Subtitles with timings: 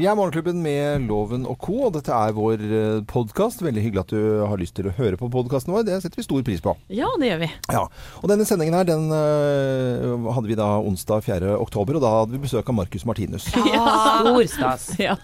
[0.00, 2.62] Vi er Morgenklubben med Loven og co., og dette er vår
[3.10, 3.60] podkast.
[3.60, 5.82] Veldig hyggelig at du har lyst til å høre på podkasten vår.
[5.84, 6.72] Det setter vi stor pris på.
[6.88, 7.50] Ja, det gjør vi.
[7.68, 7.82] Ja,
[8.22, 11.52] og Denne sendingen her, den uh, hadde vi da onsdag 4.
[11.60, 13.50] oktober, og da hadde vi besøk av Marcus Martinus.
[13.60, 13.84] Ja,
[14.24, 14.86] stor stas.
[14.96, 15.18] Ja.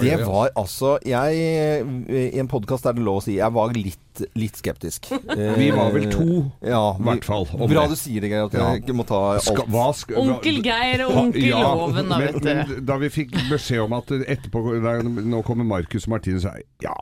[0.00, 4.00] Det var altså Jeg I en podkast er det lov å si jeg var litt,
[4.38, 5.08] litt skeptisk.
[5.60, 6.26] Vi var vel to,
[6.60, 7.46] ja, i hvert fall.
[7.70, 8.68] Bra du sier det, Geir, at Ja.
[8.72, 9.64] jeg ikke må ta alt.
[9.72, 12.76] Hva skal, Onkel Geir og onkel Ja, Loven, da, vet du.
[12.84, 16.94] da vi fikk beskjed om at etterpå der, Nå kommer Marcus Martinus og sa ja,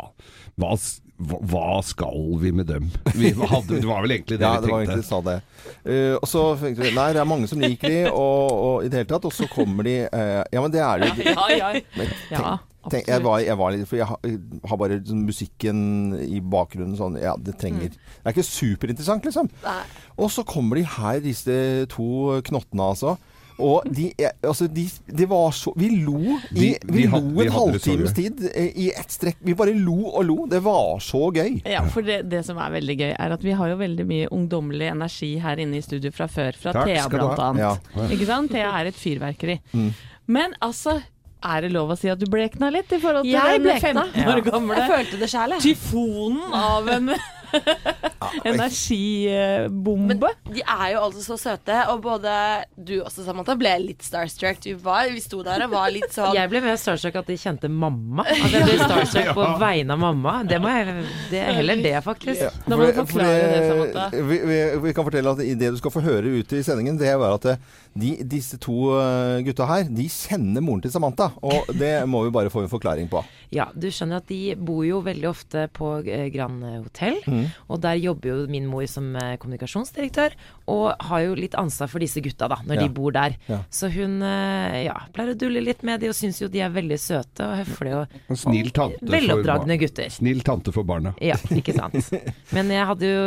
[0.61, 0.73] hva,
[1.19, 2.89] hva, skal vi med dem?
[3.15, 5.37] Vi hadde, det var vel egentlig det Ja, vi det var egentlig de sa det.
[5.85, 8.91] Uh, og så tenkte vi Nei, det er mange som liker de, og, og i
[8.91, 9.29] det hele tatt.
[9.29, 11.31] Og så kommer de uh, Ja, men det er det jo.
[11.31, 11.73] Ja, ja.
[11.97, 12.59] Men ja
[12.89, 14.39] Tenk, jeg, var, jeg var litt For jeg har, jeg
[14.71, 15.81] har bare sånn musikken
[16.25, 19.51] i bakgrunnen sånn Ja, det trenger Det er ikke superinteressant, liksom.
[19.67, 19.83] Nei.
[20.17, 21.59] Og så kommer de her, disse
[21.93, 23.19] to knottene, altså.
[23.61, 24.07] Og de,
[24.41, 26.17] altså de, de var så Vi lo
[26.57, 29.37] i, Vi- vi had- lo en halvtimes tid eh, i ett strekk.
[29.45, 30.39] Vi bare lo og lo.
[30.49, 31.61] Det var så gøy.
[31.69, 34.31] Ja, for det, det som er veldig gøy, er at vi har jo veldig mye
[34.33, 36.57] ungdommelig energi her inne i studio fra før.
[36.57, 37.61] Fra Takk Thea, blant annet.
[37.93, 38.09] Ja.
[38.09, 38.51] Ikke sant?
[38.57, 39.59] Thea er et fyrverkeri.
[39.77, 39.91] Mm.
[40.33, 41.03] Men altså,
[41.43, 44.05] er det lov å si at du blekna litt i forhold til Jeg den blekna.
[44.13, 45.63] 15 år gamle Jeg følte det sjæl, jeg.
[45.71, 47.13] tyfonen av en
[48.45, 50.15] energibombe?
[50.15, 52.33] Men de er jo altså så søte, og både
[52.77, 54.61] du også, Samantha, ble litt starstruck.
[54.65, 57.37] Vi, var, vi sto der og var litt sånn Jeg ble mer starstruck at de
[57.41, 58.25] kjente mamma.
[58.29, 60.37] At jeg ble starstruck på vegne av mamma.
[60.49, 60.97] Det må jeg
[61.33, 62.47] Det er heller det, faktisk.
[62.67, 64.09] Da må du For- for forklare det, Samantha.
[64.31, 67.13] Vi, vi, vi kan fortelle at det du skal få høre ute i sendingen, det
[67.21, 67.61] var at eh,
[68.01, 71.31] de, disse to eh, gutta her, de kjenner moren til Samantha.
[71.43, 73.23] Og det må vi bare få en forklaring på.
[73.55, 77.19] Ja, du skjønner at de bor jo veldig ofte på eh, Grand Hotell.
[77.27, 77.40] Mm.
[77.69, 80.35] Og der jobber jo min mor som eh, kommunikasjonsdirektør,
[80.71, 82.83] og har jo litt ansvar for disse gutta, da, når Ja.
[82.83, 83.37] de bor der.
[83.49, 83.61] Ja.
[83.71, 86.71] Så hun eh, ja, pleier å dulle litt med de, og syns jo de er
[86.75, 90.09] veldig søte og høflige og og, snill tante veloppdragne gutter.
[90.11, 91.15] Snill tante for barna.
[91.21, 92.11] Ja, ikke sant.
[92.57, 93.25] Men jeg hadde jo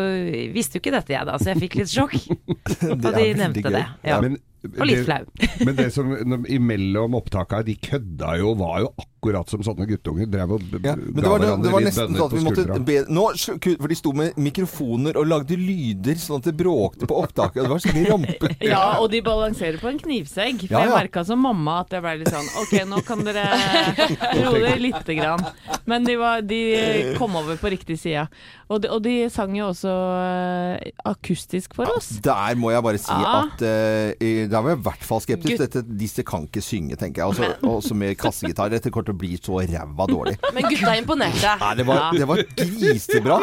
[0.53, 2.15] visste jo ikke dette, jeg da, så jeg fikk litt sjokk
[3.03, 3.71] da de nevnte gøy.
[3.79, 3.85] det.
[4.07, 4.19] Ja.
[4.23, 4.37] Men,
[4.79, 5.25] Og litt flau.
[5.67, 6.13] Men det som
[6.47, 9.09] imellom opptaka, de kødda jo, var jo akkurat
[9.49, 10.25] som sånne guttunger.
[10.27, 12.31] Drev og Ja, men det ga var, det hverandre var litt nesten bønner sånn at
[12.33, 12.85] på vi måtte skuldra.
[12.85, 17.15] be, nå, For de sto med mikrofoner og lagde lyder sånn at det bråkte på
[17.23, 17.63] opptaket.
[17.63, 18.51] Det var skikkelig rampe.
[18.73, 20.65] Ja, og de balanserer på en knivsegg.
[20.67, 20.97] For Ja, jeg ja.
[20.99, 23.43] merka som mamma at jeg ble litt sånn OK, nå kan dere
[24.43, 25.43] roe dere lite grann.
[25.85, 26.61] Men de, var, de
[27.17, 28.27] kom over på riktig side.
[28.73, 32.07] Og de, og de sang jo også eh, akustisk for oss.
[32.23, 33.43] Der må jeg bare si Ja.
[33.43, 35.59] at uh, Der var jeg i hvert fall skeptisk.
[35.61, 37.29] Dette, disse kan ikke synge, tenker jeg.
[37.35, 38.71] Også, også med kassegitar.
[38.73, 40.35] Dette kommer til å bli så ræva dårlig.
[40.55, 41.53] Men gutta imponerte.
[41.61, 42.09] Nei, det var, Ja.
[42.17, 43.37] det var grisebra.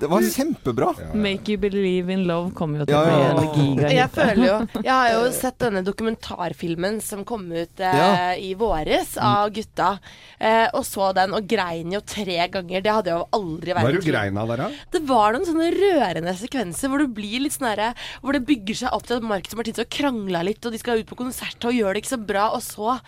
[0.00, 0.88] Det var kjempebra.
[1.14, 3.90] 'Make You Believe in Love' kommer jo til å bli en giga.
[3.92, 4.56] Jeg føler jo
[4.86, 8.34] Jeg har jo sett denne dokumentarfilmen som kom ut eh, Ja.
[8.36, 9.98] i våres av gutta.
[10.38, 12.82] Eh, og så den og grein jo tre ganger.
[12.84, 14.68] Det hadde jeg jo aldri vært Var du grein av da?
[14.92, 17.90] Det var noen sånne rørende sekvenser hvor det blir litt sånn herre
[18.22, 20.78] Hvor det bygger seg opp til at Marcus og Martinus har krangla litt, og de
[20.80, 22.98] skal ut på konsert og gjør det ikke så bra, og så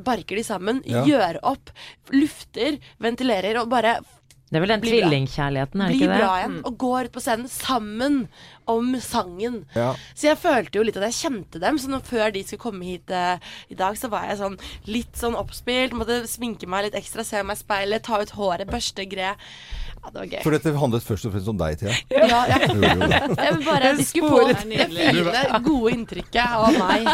[0.00, 1.02] barker de sammen, Ja.
[1.04, 1.59] gjør opp,
[2.14, 4.00] lufter, ventilerer og bare
[4.50, 6.22] Det er vel den tvillingkjærligheten, er det blir ikke det?
[6.24, 6.56] bra igjen.
[6.66, 8.16] Og går ut på scenen sammen
[8.66, 9.60] om sangen.
[9.76, 9.92] Ja.
[10.14, 11.78] Så jeg følte jo litt at jeg kjente dem.
[11.78, 13.38] Så når, før de skulle komme hit uh,
[13.70, 14.58] i dag, så var jeg sånn
[14.90, 15.94] litt sånn oppspilt.
[15.94, 19.36] Måtte sminke meg litt ekstra, se meg i speilet, ta ut håret, børste gre.
[20.00, 20.38] Ja, det var gøy.
[20.44, 21.92] For dette handlet først og fremst om deg, Thea.
[22.08, 22.58] Ja, ja.
[23.44, 27.10] jeg vil bare De skulle det fine, gode inntrykket av meg.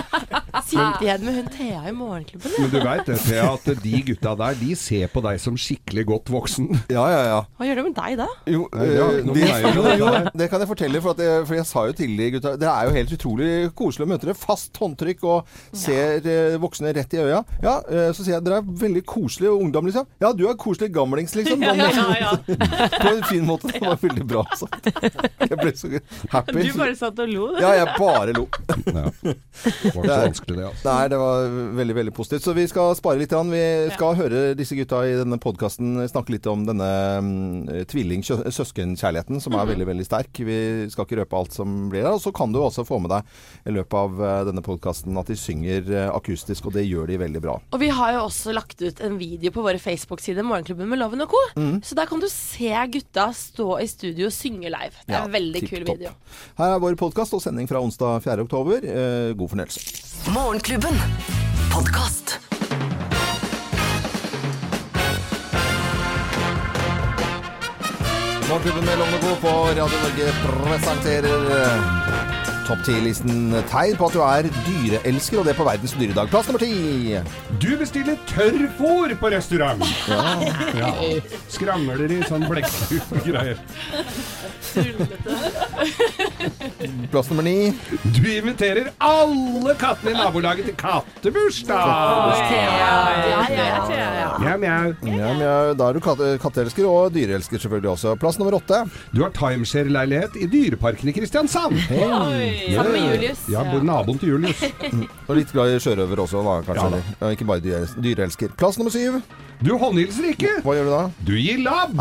[0.68, 2.54] Sint igjen med hun Thea i Morgenklubben.
[2.62, 6.06] Men du veit det, Thea, at de gutta der, de ser på deg som skikkelig
[6.12, 6.70] godt voksen.
[6.92, 7.40] Ja, ja, ja.
[7.58, 8.28] Hva gjør det med deg da?
[8.54, 10.70] Jo, Nei, det eh, ikke noe de, med meg å jo, jo, det kan jeg
[10.70, 11.02] fortelle.
[11.02, 13.50] For, at jeg, for jeg sa jo til de gutta Det er jo helt utrolig
[13.82, 14.38] koselig å møte dere.
[14.38, 16.38] Fast håndtrykk og ser ja.
[16.62, 17.42] voksne rett i øya.
[17.66, 20.06] Ja, eh, Så sier jeg dere er veldig koselige ungdom, liksom.
[20.22, 21.58] Ja, du er koselig gamlings, liksom.
[21.66, 22.75] Ja, ja, ja, ja.
[23.02, 23.70] På en fin måte.
[23.72, 24.88] Det var veldig bra sagt.
[25.40, 25.90] Jeg ble så
[26.32, 26.62] happy.
[26.66, 27.48] Du bare satt og lo.
[27.60, 28.46] Ja, jeg bare lo.
[28.86, 29.06] Ja.
[29.12, 30.66] Det var ikke så vanskelig, det.
[30.70, 30.86] altså.
[30.88, 32.46] Nei, det var veldig veldig positivt.
[32.46, 33.34] Så vi skal spare litt.
[33.50, 36.90] Vi skal høre disse gutta i denne podkasten snakke litt om denne
[37.22, 40.42] mm, tvilling-søskenkjærligheten, som er veldig veldig sterk.
[40.46, 40.58] Vi
[40.92, 42.14] skal ikke røpe alt som blir der.
[42.16, 45.30] Og så kan du også få med deg i løpet av eh, denne podkasten at
[45.30, 47.58] de synger eh, akustisk, og det gjør de veldig bra.
[47.72, 51.24] Og vi har jo også lagt ut en video på våre Facebook-sider, Morgenklubben med Loven
[51.24, 51.42] og co.
[51.86, 54.94] Så der kan du se gutta stå i studio og synge live.
[55.06, 55.96] Det er Ja, en veldig kul top.
[55.98, 56.10] video.
[56.58, 58.40] Her er vår podkast og sending fra onsdag 4.
[58.46, 58.82] oktober.
[58.84, 59.80] Eh, god fornøyelse.
[60.34, 60.96] Morgenklubben.
[61.70, 62.38] Podcast.
[68.48, 69.34] Morgenklubben med Lovende Co.
[69.40, 72.35] på Radio Norge presenterer eh,
[72.66, 76.30] topp 10-listen tegn på at du er dyreelsker, og det på verdens dyredag.
[76.32, 77.16] Plass nummer ti.
[77.62, 79.82] Du bestiller tørrfôr på restaurant.
[80.08, 80.90] Ja.
[81.52, 83.60] Skrangler i sånn blekkgreier.
[87.12, 87.72] Plass nummer ni.
[88.16, 91.86] Du inviterer alle kattene i nabolaget til kattebursdag.
[94.42, 94.94] Mjau, mjau.
[95.16, 98.16] Ja, ja, da er du katte katteelsker og dyreelsker selvfølgelig også.
[98.20, 98.82] Plass nummer åtte.
[99.14, 101.78] Du har timeshare-leilighet i Dyreparken i Kristiansand.
[102.76, 103.42] Sammen med Julius.
[103.52, 104.62] Ja, bor naboen til Julius.
[105.28, 107.02] Og litt glad i sjørøver også, da, kanskje.
[107.02, 107.30] Ja da.
[107.36, 108.54] ikke bare dyre dyreelsker.
[108.58, 109.20] Plass nummer syv.
[109.64, 110.50] Du håndhilser ikke.
[110.64, 111.02] Hva gjør du da?
[111.28, 111.94] Du gir labb.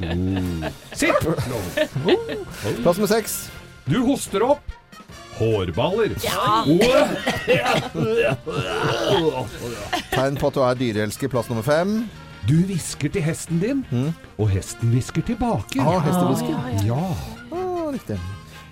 [0.00, 0.64] Mm.
[0.98, 1.28] Sitt.
[2.82, 3.36] Plass nummer seks.
[3.86, 4.74] Du hoster opp.
[5.34, 6.12] Hårballer.
[6.22, 6.62] Ja
[10.14, 11.30] Tegn på at du er dyreelsker.
[11.32, 12.04] Plass nummer fem.
[12.44, 13.78] Du hvisker til hesten din,
[14.36, 15.80] og hesten hvisker tilbake.
[15.80, 16.58] Ah, hestehvisker.
[16.84, 17.00] Ja,
[17.54, 18.18] Ah, riktig.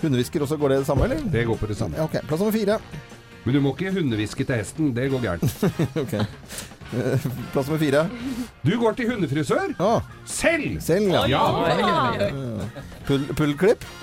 [0.02, 1.20] Hundehvisker også, går det det samme, eller?
[1.32, 1.96] det går på det samme.
[1.96, 2.16] Ja, ok.
[2.28, 2.78] Plass nummer fire.
[3.44, 4.92] Men du må ikke hundehviske til hesten.
[4.96, 5.64] Det går gærent.
[6.02, 6.12] Ok.
[6.92, 7.22] Eh,
[7.54, 8.02] Plass nummer fire.
[8.66, 9.70] Du går til hundefrisør.
[9.80, 10.76] Ah, Selv!
[10.84, 11.22] selv, ja.
[11.30, 12.28] Ja,
[13.06, 13.84] Pull, pullklipp.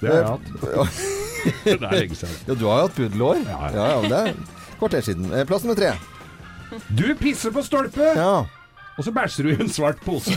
[0.00, 0.46] det har jeg hatt.
[1.64, 2.34] Det er lenge siden.
[2.50, 3.38] Ja, du har jo hatt puddelhår.
[3.48, 3.84] Ja, ja.
[3.88, 4.34] Ja, det er
[4.80, 5.30] kvarter siden.
[5.32, 5.94] Eh, Plass nummer tre.
[6.92, 8.44] Du pisser på stolpe, Ja.
[8.98, 10.36] og så bæsjer du i en svart pose.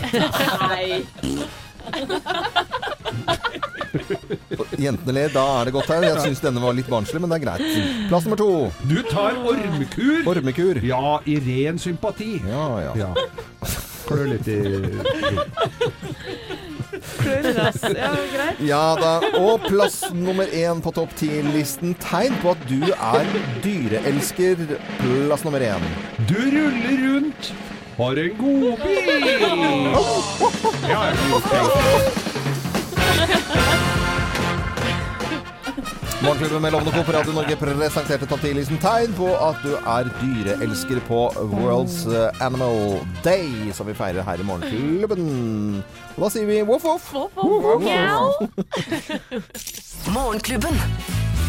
[4.84, 6.02] Jentene ler, da er det godt her.
[6.08, 7.66] Jeg syns denne var litt barnslig, men det er greit.
[8.10, 8.50] Plass nummer to.
[8.90, 10.18] Du tar ormekur.
[10.30, 10.76] Ormekur.
[10.84, 12.32] Ja, i ren sympati.
[12.48, 12.92] Ja, ja.
[13.04, 13.10] Ja.
[14.04, 14.54] Klør litt i
[17.24, 18.60] Ja, greit.
[18.64, 19.12] Ja da.
[19.40, 21.94] Og plass nummer én på topp ti-listen.
[22.02, 23.24] Tegn på at du er
[23.64, 24.64] dyreelsker.
[25.00, 25.84] Plass nummer én.
[26.28, 27.52] Du ruller rundt,
[27.96, 29.24] har en god bil!
[30.88, 31.12] ja.
[36.24, 37.02] Morgenklubben med Lovende Co.
[37.04, 41.18] på Radio Norge presenterte topp 10-listen tegn på at du er dyreelsker på
[41.52, 45.82] World's eh, Animal Day, som vi feirer her i Morgenklubben.
[46.14, 47.12] Og da sier vi voff, voff.
[50.14, 50.80] Morgenklubben.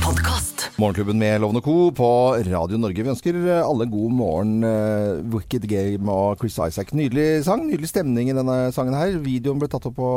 [0.06, 0.70] Podkast.
[0.78, 1.92] Morgenklubben med Lovende Co.
[1.92, 2.08] på
[2.46, 3.04] Radio Norge.
[3.04, 4.64] Vi ønsker alle god morgen.
[4.64, 6.94] eh, Wicked Game og Chris Isaac.
[6.94, 9.18] Nydelig sang, nydelig stemning i denne sangen her.
[9.24, 10.10] Videoen ble tatt opp på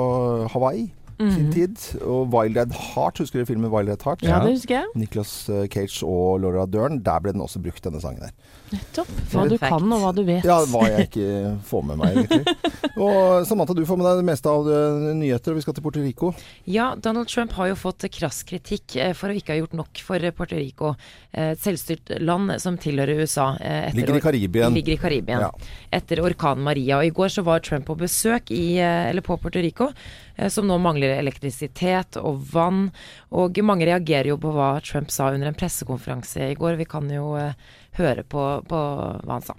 [0.52, 1.80] Hawaii sin tid.
[2.04, 4.22] Og Wild Red Heart, husker du filmen Wild Red Heart?
[4.28, 4.92] Ja, det husker jeg.
[4.94, 7.00] Nicholas eh, Cage og Laura Dern.
[7.02, 8.36] Der ble den også brukt, denne sangen der.
[8.72, 9.10] Nettopp.
[9.32, 10.44] Hva du kan og hva du vet.
[10.46, 12.56] Ja, hva jeg ikke får med meg, egentlig.
[13.08, 15.54] Og Samantha, du får med deg det meste av nyheter, nyheter.
[15.54, 16.32] Vi skal til Puerto Rico.
[16.68, 20.02] Ja, Donald Trump har jo fått krass kritikk eh, for å ikke ha gjort nok
[20.04, 20.94] for eh, Puerto Rico.
[21.32, 23.52] eh, Et selvstyrt land som tilhører USA.
[23.60, 24.74] eh, etter Ligger i Karibien.
[24.74, 25.40] Ligger i Karibien.
[25.46, 25.52] Ja.
[25.94, 26.98] Etter orkanen Maria.
[26.98, 29.90] Og i går så var Trump på besøk i, eh, eller på Puerto Rico,
[30.36, 32.88] eh, som nå mangler elektrisitet og vann.
[33.32, 36.76] Og mange reagerer jo på hva Trump sa under en pressekonferanse i går.
[36.82, 37.52] Vi kan jo eh,
[37.98, 38.82] høre på, på
[39.24, 39.54] hva han sa.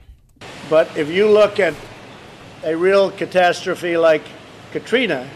[0.70, 1.74] But if you look at
[2.64, 4.24] a real catastrophe like
[4.72, 5.28] Katrina,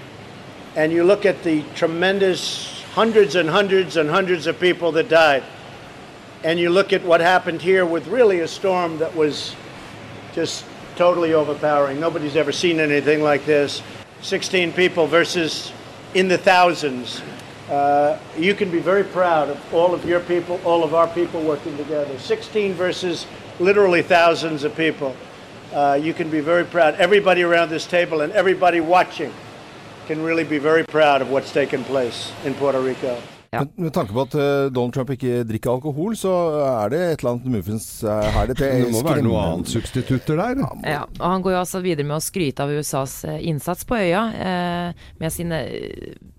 [0.75, 5.43] and you look at the tremendous hundreds and hundreds and hundreds of people that died,
[6.43, 9.55] and you look at what happened here with really a storm that was
[10.33, 10.65] just
[10.95, 11.99] totally overpowering.
[11.99, 13.81] Nobody's ever seen anything like this.
[14.21, 15.71] 16 people versus
[16.13, 17.21] in the thousands.
[17.73, 21.41] Uh, you can be very proud of all of your people, all of our people
[21.41, 22.19] working together.
[22.19, 23.25] 16 versus
[23.59, 25.15] literally thousands of people.
[25.73, 26.93] Uh, you can be very proud.
[26.99, 29.33] Everybody around this table and everybody watching
[30.07, 33.17] can really be very proud of what's taken place in Puerto Rico.
[33.53, 33.65] Ja.
[33.75, 36.31] Med, tanke på at eh, Donald Trump ikke drikker alkohol, så
[36.65, 38.47] er det et eller annet muffins eh, her.
[38.49, 40.63] Det, Det må være noe annet substitutter der.
[40.89, 43.99] Ja, og han går jo altså videre med å skryte av USAs eh, innsats på
[43.99, 44.23] øya.
[44.33, 45.61] Eh, med sine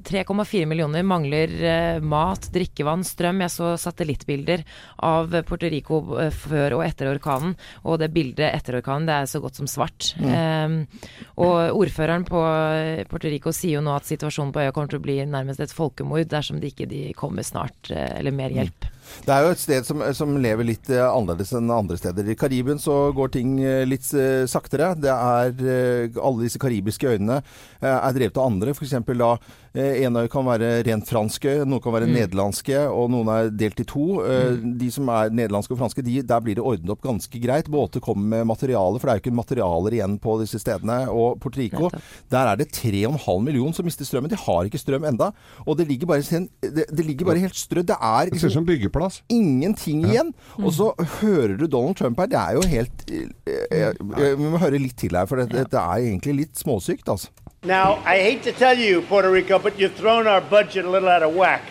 [0.04, 3.40] 3,4 millioner mangler eh, mat, drikkevann, strøm.
[3.44, 4.64] Jeg så satellittbilder
[5.04, 9.30] av Puerto Rico eh, før og etter orkanen, og det bildet etter orkanen det er
[9.30, 10.12] så godt som svart.
[10.20, 10.76] Eh,
[11.40, 15.00] og ordføreren på eh, Puerto Rico sier jo nå at situasjonen på øya kommer til
[15.00, 18.90] å bli nærmest et folkemord dersom de ikke de kommer snart, eller mer hjelp.
[19.24, 22.24] Det er jo et sted som, som lever litt annerledes enn andre steder.
[22.24, 24.06] I Karibien så går ting litt
[24.48, 24.94] saktere.
[24.96, 25.52] Det er
[26.16, 27.42] Alle disse karibiske øyene
[27.84, 28.72] er drevet av andre.
[28.72, 28.96] F.eks.
[29.12, 29.34] da
[29.74, 33.86] en øy kan være rent franske, noen kan være nederlandske, og noen er delt i
[33.90, 34.04] to.
[34.22, 34.76] Mm.
[34.78, 37.66] De som er nederlandske og franske, de, der blir det ordnet opp ganske greit.
[37.74, 41.00] Båter kommer med materiale, for det er jo ikke materialer igjen på disse stedene.
[41.10, 41.90] Og Puerto Rico,
[42.30, 44.30] der er det 3,5 millioner som mister strømmen.
[44.30, 45.32] De har ikke strøm enda.
[45.66, 47.90] Og det ligger bare, sen- det, det ligger bare helt strødd.
[47.90, 49.22] Det er Det ser ut som byggeplass.
[49.28, 50.30] ingenting igjen.
[50.62, 52.30] Og så hører du Donald Trump her.
[52.30, 55.80] Det er jo helt eh, eh, Vi må høre litt til her, for det, det
[55.80, 57.28] er egentlig litt småsykt, altså.
[57.64, 61.08] Now, I hate to tell you, Puerto Rico, but you've thrown our budget a little
[61.08, 61.62] out of whack.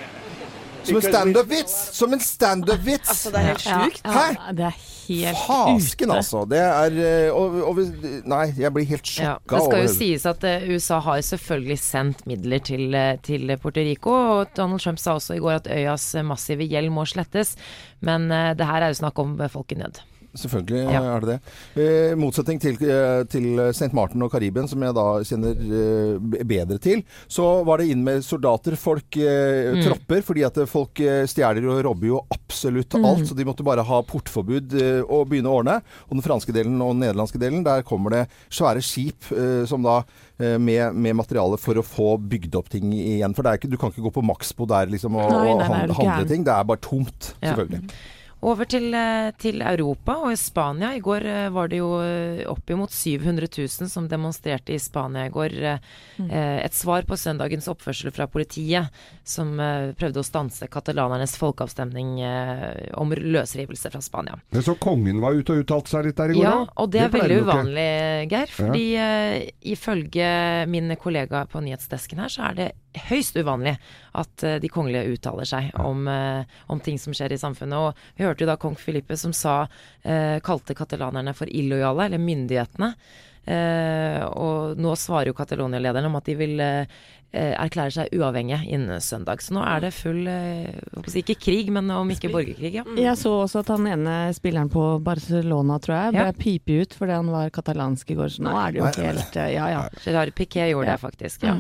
[0.84, 1.74] Som en standup-vits!
[1.96, 3.10] Som en standup-vits!
[3.10, 4.02] Altså, det er helt Ja, sjukt.
[4.04, 4.54] ja, Hæ?
[4.58, 4.74] det er
[5.08, 6.18] helt Fasken, ute.
[6.18, 6.42] altså.
[6.50, 6.98] Det er
[7.28, 7.80] eh, og, og,
[8.26, 11.80] Nei, jeg blir helt Ja, sjokka det skal jo sies at eh, USA har selvfølgelig
[11.80, 15.68] sendt midler til, eh, til Puerto Rico, og Donald Trump sa også i går at
[15.72, 17.56] øyas massive gjeld må slettes.
[18.02, 20.02] Men det her er jo snakk om folk i nød.
[20.34, 21.02] Selvfølgelig Ja.
[21.16, 21.40] er det det.
[21.78, 23.94] Eh, I motsetning til, eh, til St.
[23.94, 28.24] Martin og Karibien, som jeg da kjenner eh, bedre til, så var det inn med
[28.26, 29.84] soldater, folk, eh, Mm.
[29.86, 33.06] tropper, fordi at folk eh, stjeler og robber jo absolutt Mm.
[33.06, 33.28] alt.
[33.28, 35.82] Så de måtte bare ha portforbud eh, og begynne å ordne.
[36.10, 39.84] Og den franske delen og den nederlandske delen, der kommer det svære skip eh, som
[39.84, 40.04] da
[40.40, 43.36] eh, med, med materiale for å få bygd opp ting igjen.
[43.36, 46.28] For ikke, du kan ikke gå på Maxbo der liksom, og, Nei, nei, nei, handle,
[46.28, 46.44] ting.
[46.44, 47.54] Det er bare tomt, Ja.
[48.44, 50.90] Over til, eh, til Europa og i Spania.
[50.98, 51.92] I går eh, var det jo
[52.52, 55.56] oppimot 700 000 som demonstrerte i Spania i går.
[55.64, 55.80] eh,
[56.28, 58.92] eh, Et svar på søndagens oppførsel fra politiet,
[59.24, 59.56] som
[59.98, 62.20] prøvde å stanse katalanernes folkeavstemning
[63.00, 64.38] om løsrivelse fra Spania.
[64.52, 67.02] Men så kongen var ute og uttalte seg litt der i går, Ja, og det
[67.02, 67.90] er pleier veldig uvanlig,
[68.32, 68.54] Geir.
[68.54, 69.10] Fordi ja.
[69.74, 70.30] ifølge
[70.68, 72.72] min kollega på nyhetsdesken her, så er det
[73.10, 73.78] høyst uvanlig
[74.16, 77.78] at eh, de kongelige uttaler seg om, eh, om ting som skjer i samfunnet.
[77.78, 79.68] Og vi hørte jo da kong Filippe som sa,
[80.04, 82.94] eh, kalte katalanerne for illojale, eller myndighetene.
[83.46, 86.62] Eh, og nå svarer jo Catalonia-lederen om at de vil
[87.34, 89.42] erklære seg uavhengige innen søndag.
[89.42, 90.28] Så nå er det full
[91.18, 92.84] ikke krig, men om ikke borgerkrig, ja.
[92.94, 96.32] Jeg så også at han ene spilleren på Barcelona, tror jeg, ble Ja.
[96.38, 98.30] pipet ut fordi han var katalansk i går.
[98.36, 99.90] Så nå er det jo helt Ja, ja.
[100.06, 101.56] Gerard Piquet gjorde det faktisk, ja.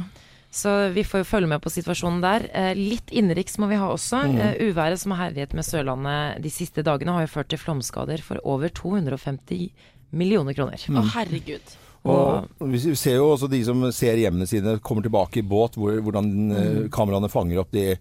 [0.53, 2.45] Så vi får jo følge med på situasjonen der.
[2.53, 4.19] Eh, litt innenriks må vi ha også.
[4.38, 8.22] Eh, uværet som har herjet med Sørlandet de siste dagene har jo ført til flomskader
[8.22, 9.72] for over 250
[10.13, 10.77] millioner kroner.
[10.77, 11.74] Å, herregud.
[12.03, 15.95] Og vi ser jo også de som ser hjemmene sine, kommer tilbake i båt, hvor,
[16.03, 16.83] hvordan mm.
[16.93, 17.93] kameraene fanger opp de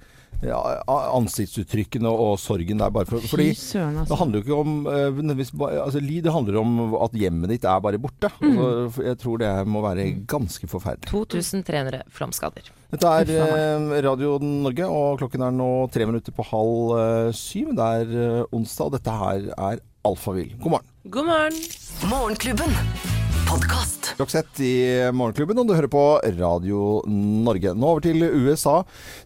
[0.42, 2.92] ja, ansiktsuttrykkene og, og sorgen der.
[2.94, 4.12] Bare for, fordi Søren, altså.
[4.12, 8.00] det handler jo ikke om eh, altså, det handler om at hjemmet ditt er bare
[8.02, 8.30] borte.
[8.40, 8.59] Mm.
[8.59, 11.11] Altså, jeg tror det må være ganske forferdelig.
[11.12, 12.73] 2300 flomskader.
[12.92, 17.75] Dette er eh, Radio Norge, og klokken er nå tre minutter på halv eh, syv.
[17.78, 20.56] Det er eh, onsdag, og dette her er Alfavill.
[20.59, 20.91] God morgen.
[21.04, 21.52] God morgen.
[22.11, 22.71] Morgenklubben.
[23.49, 24.12] Podkast.
[24.21, 24.75] Roxette i
[25.11, 26.02] Morgenklubben, og du hører på
[26.38, 27.73] Radio Norge.
[27.75, 28.76] Nå over til USA.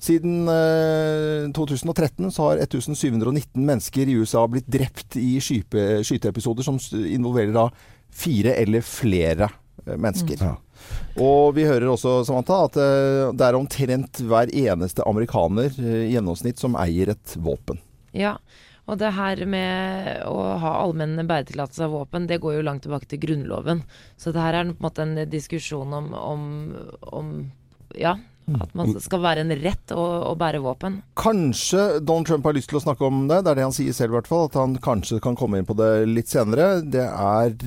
[0.00, 6.80] Siden eh, 2013 så har 1719 mennesker i USA blitt drept i skype, skyteepisoder som
[6.97, 7.68] involverer da
[8.09, 9.50] fire eller flere
[9.85, 10.40] eh, mennesker.
[10.40, 10.56] Ja.
[11.21, 16.14] Og vi hører også, Samantha, at eh, det er omtrent hver eneste amerikaner eh, i
[16.16, 17.85] gjennomsnitt som eier et våpen.
[18.16, 18.64] Ja, og
[18.95, 23.19] det her med å ha allmenn bæretillatelse av våpen, det går jo langt tilbake til
[23.25, 23.83] Grunnloven.
[24.14, 26.45] Så det her er på en måte en diskusjon om, om,
[27.11, 27.33] om
[27.99, 28.14] ja,
[28.55, 31.00] at man skal være en rett å, å bære våpen.
[31.19, 33.40] Kanskje Donald Trump har lyst til å snakke om det.
[33.43, 34.47] Det er det han sier selv, i hvert fall.
[34.47, 36.76] At han kanskje kan komme inn på det litt senere.
[36.87, 37.59] Det er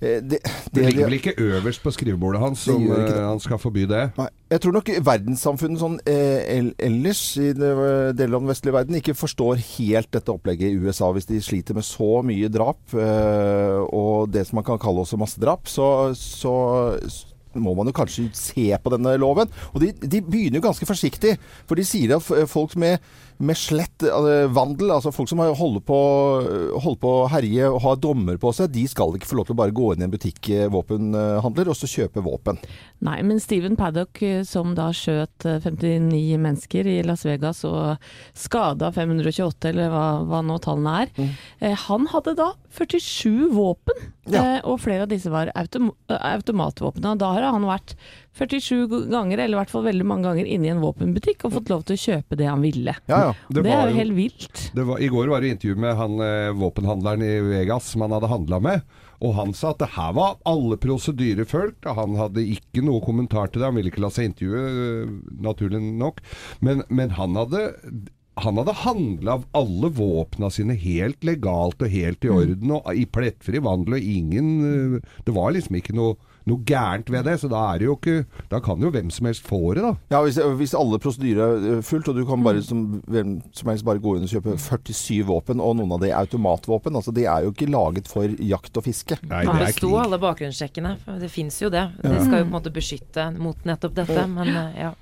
[0.00, 0.38] eh, eh, det,
[0.74, 3.22] Det ligger vel ikke øverst på skrivebordet hans Det om eh, det.
[3.24, 4.04] han skal forby det?
[4.18, 8.76] Nei, jeg tror nok verdenssamfunnet sånn eh, ellers i det, eh, deler av den vestlige
[8.78, 12.94] verden ikke forstår helt dette opplegget i USA hvis de sliter med så mye drap
[12.94, 15.68] eh, og det som man kan kalle også massedrap.
[15.68, 15.88] Så,
[16.18, 16.54] så
[17.58, 19.48] må man jo kanskje se på denne loven.
[19.72, 21.36] Og de, de begynner jo ganske forsiktig,
[21.66, 23.00] for de sier at folk med,
[23.38, 25.98] med slett eh, vandel, altså folk som har- holder på,
[26.82, 29.54] holder på å herje og har dommer på seg, de skal ikke få lov til
[29.54, 32.58] å bare gå inn i en butikk, eh, våpenhandler, og så kjøpe våpen.
[33.06, 37.96] Nei, men Steven Paddock, eh, som da skjøt eh, 59 mennesker i Las Vegas og
[38.34, 44.08] skada 528, eller hva, hva nå tallene er, eh, han hadde da 47 våpen.
[44.28, 44.42] Ja.
[44.42, 47.14] Eh, og flere av disse var autom automatvåpna.
[47.18, 47.94] Da har han vært
[48.38, 51.72] 47 ganger, eller i hvert fall veldig mange ganger, inne i en våpenbutikk og fått
[51.72, 52.94] lov til å kjøpe det han ville.
[53.10, 53.34] Ja, ja.
[53.50, 54.64] Det, var er jo helt vilt.
[54.76, 58.16] Det var, I går var det intervju med han eh, våpenhandleren i Vegas som han
[58.16, 58.98] hadde handla med.
[59.24, 61.88] Og han sa at det her var alle prosedyrer fulgt.
[61.98, 63.70] Han hadde ikke noe kommentar til det.
[63.70, 66.22] Han ville ikke la seg intervjue, eh, naturlig nok.
[66.62, 67.66] Men, men han hadde
[68.38, 73.06] han hadde handla av alle våpna sine helt legalt og helt i orden, og i
[73.10, 76.14] plettfri vandel, og ingen eh, Det var liksom ikke noe,
[76.48, 78.14] noe gærent ved det, så da er det jo ikke
[78.50, 79.92] Da kan jo hvem som helst få det, da.
[80.14, 83.86] Ja, hvis, hvis alle prosedyrer er fulgt, og du kan bare som, hvem som helst
[83.86, 87.26] bare gå inn og kjøpe 47 våpen, og noen av de er automatvåpen, altså de
[87.28, 89.18] er jo ikke laget for jakt og fiske.
[89.28, 89.98] Nei, Det det er krig.
[90.04, 90.94] alle bakgrunnssjekkene.
[91.20, 91.84] Det fins jo det.
[92.02, 94.94] Det skal jo på en måte beskytte mot nettopp dette, men eh, ja.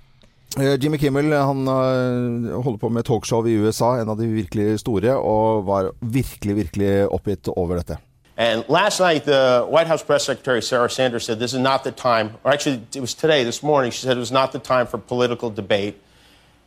[0.56, 4.78] Eh, Jimmy Kimmel han eh, holder på med talkshow i USA, en av de virkelig
[4.80, 7.98] store, og var virkelig, virkelig oppgitt over dette.
[8.36, 11.92] And last night, the White House press secretary Sarah Sanders said this is not the
[11.92, 14.86] time, or actually, it was today, this morning, she said it was not the time
[14.86, 15.94] for political debate.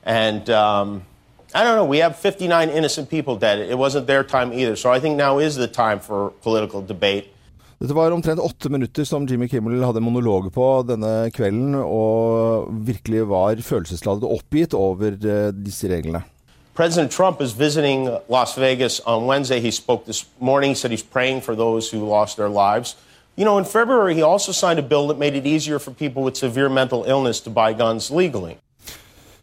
[0.04, 1.04] And um,
[1.54, 3.60] I don't know, we have 59 innocent people dead.
[3.60, 4.76] It wasn't their time either.
[4.76, 7.26] So I think now is the time for political debate.
[7.80, 13.22] Dette var omtrent åtte minutter som Jimmy Kimmel hadde monolog på denne kvelden, og virkelig
[13.30, 16.20] var følelsesladet oppgitt over eh, disse reglene.
[16.74, 19.60] President Trump is visiting Las Vegas on Wednesday.
[19.60, 22.96] He spoke this morning, said he's praying for those who lost their lives.
[23.36, 26.24] You know, in February, he also signed a bill that made it easier for people
[26.24, 28.58] with severe mental illness to buy guns legally.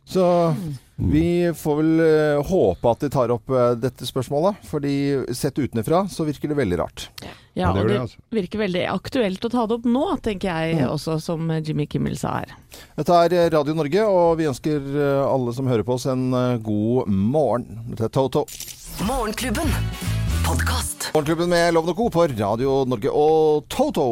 [0.04, 0.54] Så
[0.96, 6.04] vi får vel eh, håpe at de tar opp eh, dette spørsmålet, fordi sett utenfra
[6.08, 7.08] så virker det veldig rart.
[7.24, 8.20] Ja, Ja, og det altså.
[8.36, 12.34] virker veldig aktuelt å ta det opp nå, tenker jeg også, som Jimmy Kimmel sa
[12.42, 12.52] her.
[12.98, 16.58] Dette er Radio Norge, og vi ønsker eh, alle som hører på oss en eh,
[16.64, 17.80] god morgen.
[17.94, 18.44] Dette er Toto.
[19.08, 19.72] Morgenklubben.
[20.44, 21.08] Podkast.
[21.14, 22.10] Morgenklubben med Loven og Co.
[22.12, 24.04] på Radio Norge og Toto.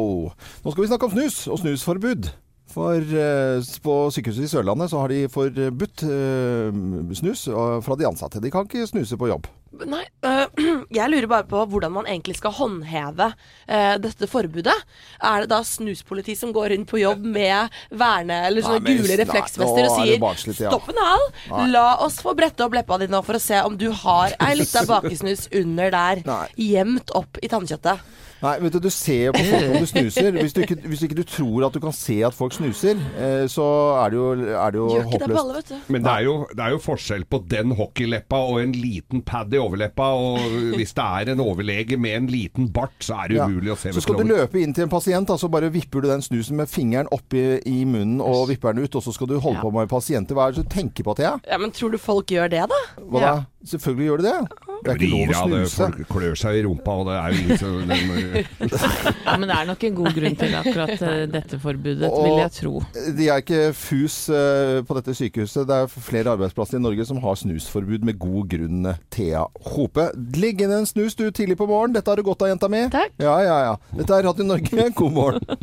[0.65, 2.31] Nå skal vi snakke om snus og snusforbud.
[2.73, 6.81] For eh, på sykehuset i Sørlandet så har de forbudt eh,
[7.21, 7.45] snus
[7.85, 8.41] fra de ansatte.
[8.41, 9.45] De kan ikke snuse på jobb.
[9.83, 10.63] Nei, øh,
[10.99, 14.75] jeg lurer bare på hvordan man egentlig skal håndheve øh, dette forbudet.
[15.21, 19.01] Er det da snuspoliti som går inn på jobb med verne eller Nei, sånne men
[19.01, 20.71] gule refleksvester og er sier barnslig, ja.
[20.71, 21.25] stopp en hal,
[21.73, 24.53] la oss få brette opp leppa di nå for å se om du har ei
[24.61, 26.23] lita bakesnus under der,
[26.59, 28.13] gjemt opp i tannkjøttet.
[28.43, 30.35] Nei, vet du, du ser jo på folk om du snuser.
[30.35, 33.45] Hvis du ikke, hvis ikke du tror at du kan se at folk snuser, eh,
[33.49, 33.63] så
[34.03, 34.25] er det jo,
[34.59, 35.75] er det jo Gjør ikke det på alle, vet du.
[35.95, 39.55] Men det er, jo, det er jo forskjell på den hockeyleppa og en liten pad
[39.55, 40.09] i overleppa.
[40.19, 43.47] Og hvis det er en overlege med en liten bart, så er det Ja.
[43.47, 46.01] umulig å se Så skal du løpe inn til en pasient, da, så bare vipper
[46.03, 49.27] du den snusen med fingeren oppi i munnen og vipper den ut, og så skal
[49.31, 49.61] du holde Ja.
[49.63, 50.35] på med pasienter.
[50.35, 51.39] Hva er det du tenker på, Thea?
[51.49, 52.81] Ja, men tror du folk gjør det, da?
[53.01, 53.35] Hva da?
[53.65, 54.37] Selvfølgelig gjør du det.
[54.85, 55.75] Det er ikke lov å snuse.
[55.81, 58.35] folk klør seg i rumpa, og det er jo ingen
[59.25, 62.41] Ja, men det er nok en god grunn til akkurat eh, dette forbudet, Og- vil
[62.43, 62.73] jeg tro.
[63.17, 65.65] De er ikke fus eh, på dette sykehuset.
[65.69, 68.85] Det er flere arbeidsplasser i Norge som har snusforbud med god grunn.
[68.93, 70.09] eh, Thea Hope.
[70.37, 71.93] Ligg inn en snus du tidlig på morgen.
[71.97, 72.85] Dette har du godt av, jenta mi.
[72.93, 73.17] Takk.
[73.21, 73.75] Ja, ja, ja.
[73.97, 74.89] Dette er Radio Norge.
[74.95, 75.57] God morgen.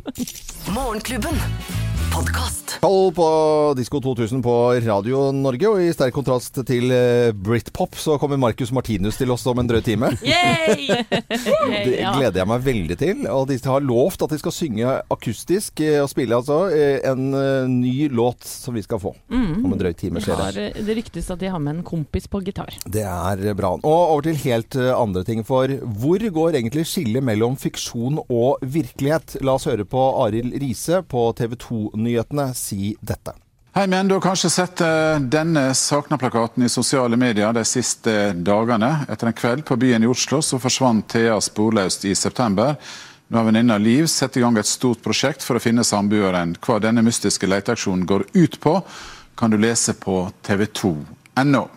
[0.75, 1.39] Morgenklubben.
[2.15, 2.63] Podkast.
[2.83, 3.27] Kall på
[3.77, 4.53] Disko 2000 på
[4.85, 9.45] Radio Norge, og i sterk kontrast til eh, Britpop så kommer Marcus Martinus til oss
[9.49, 10.11] om en drøy time.
[10.23, 13.23] Det gleder jeg meg veldig til.
[13.33, 17.31] Og de har lovt at de skal synge akustisk eh, og spille altså eh, en
[17.79, 20.21] ny låt som vi skal få om en drøy time.
[20.21, 20.85] Skjer har, det.
[20.85, 22.75] det ryktes at de har med en kompis på gitar.
[22.85, 23.73] Det er bra.
[23.79, 25.45] Og over til helt andre ting.
[25.47, 25.71] For
[26.03, 29.39] hvor går egentlig skillet mellom fiksjon og virkelighet?
[29.47, 31.57] La oss høre på Arild Riise på TV
[32.03, 33.33] 2-nyhetene si dette.
[33.75, 39.07] Hei, men Du har kanskje sett eh, denne savna-plakaten i sosiale medier de siste dagene.
[39.09, 42.77] Etter en kveld på byen i Oslo så forsvant Thea sporløst i september.
[43.29, 46.53] Nå har venninna Liv satt i gang et stort prosjekt for å finne samboeren.
[46.61, 48.75] Hva denne mystiske leteaksjonen går ut på,
[49.35, 51.69] kan du lese på tv2.no.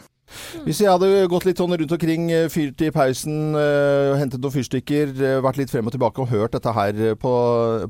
[0.65, 4.55] Hvis jeg hadde gått litt sånn rundt omkring, eh, fyrt i pausen, eh, hentet noen
[4.55, 7.33] fyrstikker, eh, vært litt frem og tilbake og hørt dette her på,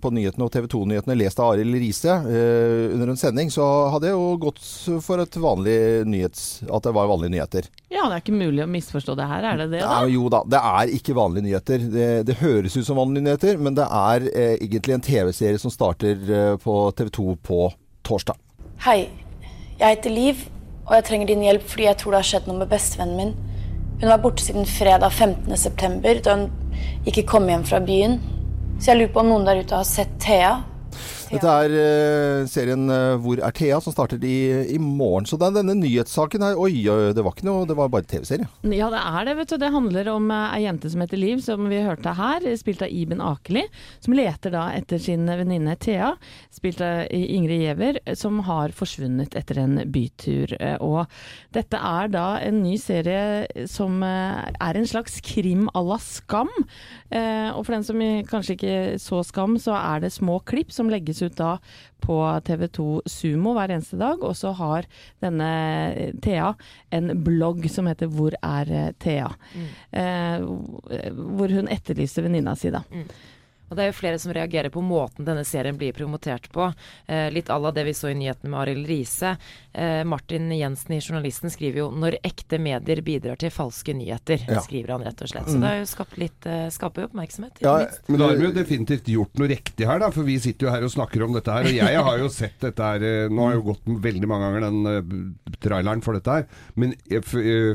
[0.02, 4.18] på nyhetene og TV 2-nyhetene, lest av Arild Riise under en sending, så hadde jeg
[4.18, 4.62] jo gått
[5.06, 6.64] for et vanlig nyhets...
[6.76, 7.68] At det var vanlige nyheter.
[7.94, 9.82] Ja, det er ikke mulig å misforstå det her, er det det?
[9.84, 10.02] da?
[10.02, 11.86] Ja, jo da, det er ikke vanlige nyheter.
[11.94, 15.74] Det, det høres ut som vanlige nyheter, men det er eh, egentlig en TV-serie som
[15.74, 17.62] starter eh, på TV 2 på
[18.06, 18.40] torsdag.
[18.86, 19.08] Hei,
[19.80, 20.44] jeg heter Liv,
[20.86, 23.34] og jeg trenger din hjelp fordi jeg tror det har skjedd noe med bestevennen min.
[24.02, 25.58] Hun var borte siden fredag 15.
[25.58, 26.50] september, da hun
[27.10, 28.20] ikke kom hjem fra byen.
[28.78, 30.58] Så jeg lurer på om noen der ute har sett Thea.
[31.26, 33.80] Dette er eh, serien eh, Hvor er Thea?
[33.82, 34.38] som starter i,
[34.76, 35.26] i morgen.
[35.26, 38.48] Så det er denne nyhetssaken her Oi, det var ikke noe, det var bare TV-serie.
[38.76, 39.36] Ja, det er det.
[39.40, 39.58] vet du.
[39.62, 42.94] Det handler om eh, ei jente som heter Liv, som vi hørte her, spilt av
[42.94, 43.66] Iben Akeli.
[44.06, 46.12] Som leter da etter sin venninne Thea,
[46.54, 50.54] spilt av Ingrid Giæver, som har forsvunnet etter en bytur.
[50.84, 51.06] Og
[51.56, 56.52] dette er da en ny serie som er en slags krim à la Skam.
[57.16, 61.15] Og for den som kanskje ikke så Skam, så er det små klipp som legges
[61.24, 61.56] ut da
[62.06, 64.24] på TV2 Sumo hver eneste dag.
[64.24, 64.88] Og så har
[65.24, 65.52] denne
[65.94, 66.54] eh, Thea
[66.96, 69.32] en blogg som heter Hvor er Thea?
[69.32, 69.32] Thea?
[69.92, 70.44] Eh,
[71.16, 72.84] hvor hun etterlyser venninna si, da.
[73.70, 76.68] Og det er jo flere som reagerer på måten denne serien blir promotert på.
[77.08, 79.36] Eh, litt à la det vi så i nyhetene med Arild Riise.
[79.74, 84.62] Eh, Martin Jensen i Journalisten skriver jo 'Når ekte medier bidrar til falske nyheter', Ja.
[84.62, 85.48] skriver han rett og slett.
[85.48, 85.54] Mm.
[85.54, 87.54] Så det har jo skapt litt eh, skaper jo oppmerksomhet.
[87.56, 88.10] ikke Ja, minst.
[88.10, 90.10] Men da har vi jo definitivt gjort noe riktig her, da.
[90.12, 91.64] For vi sitter jo her og snakker om dette her.
[91.66, 94.46] Og jeg har jo sett dette her eh, Nå har jeg jo gått veldig mange
[94.46, 96.46] ganger den eh, traileren for dette her.
[96.76, 97.20] Men i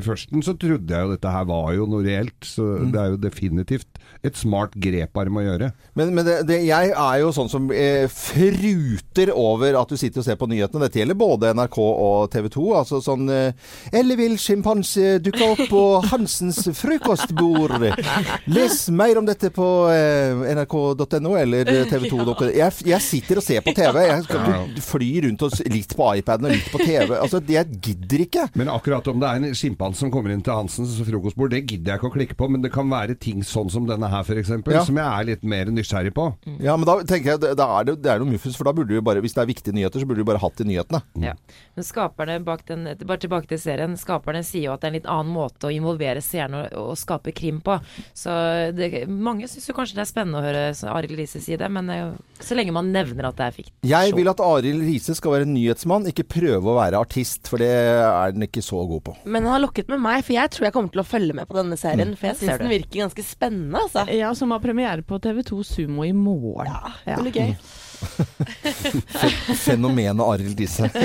[0.01, 2.39] førsten så trodde jeg jo dette her var jo noe reelt.
[2.41, 5.73] Så det er jo definitivt et smart grep Arm å gjøre.
[5.93, 10.21] Men, men det, det, jeg er jo sånn som eh, fruter over at du sitter
[10.21, 10.85] og ser på nyhetene.
[10.85, 12.63] Dette gjelder både NRK og TV 2.
[12.79, 15.81] Altså sånn eh, Eller vil sjimpanse dukke opp på
[16.13, 17.75] Hansens frokostbord?
[18.51, 22.37] Les mer om dette på eh, nrk.no eller tv2.no.
[22.55, 23.99] Jeg, jeg sitter og ser på TV.
[24.07, 27.17] Jeg skal fly rundt og litt på iPaden og litt på TV.
[27.19, 28.47] Altså, jeg gidder ikke.
[28.59, 31.93] Men akkurat om det er en sjimpanse som kommer inn til Hansens frokostbord, det gidder
[31.97, 32.49] jeg ikke å klikke på.
[32.55, 34.85] Men det kan være ting sånn som denne her f.eks., Ja.
[34.87, 36.25] som jeg er litt mer nysgjerrig på.
[36.63, 38.73] Ja, men da tenker jeg det- da er det, det er noe muffens, for da
[38.73, 41.01] burde du bare, hvis det er viktige nyheter, så burde du bare hatt de nyhetene.
[41.21, 41.33] Ja.
[41.75, 44.99] Men skaperne bak den, bare tilbake til serien, skaperne sier jo at det er en
[44.99, 47.79] litt annen måte å involvere seerne og, og skape krim på.
[48.13, 48.31] Så
[48.75, 51.69] det, mange syns jo kanskje det er spennende å høre så Arild Riise si det,
[51.71, 53.75] men jo, så lenge man nevner at det er fiksjon.
[53.91, 57.69] Jeg vil at Arild Riise skal være nyhetsmann, ikke prøve å være artist, for det
[57.71, 59.15] er den ikke så god på.
[59.25, 61.47] Men han har lokket med meg, for jeg tror jeg kommer til å følge med
[61.49, 62.15] på denne serien.
[62.17, 64.05] For jeg ser syns den virker ganske spennende, altså.
[64.11, 65.19] Ja, som har premiere på
[65.61, 66.73] TV2 Sumo i morgen.
[67.05, 67.55] Det blir gøy.
[69.61, 70.89] Fenomenet Arild Disse.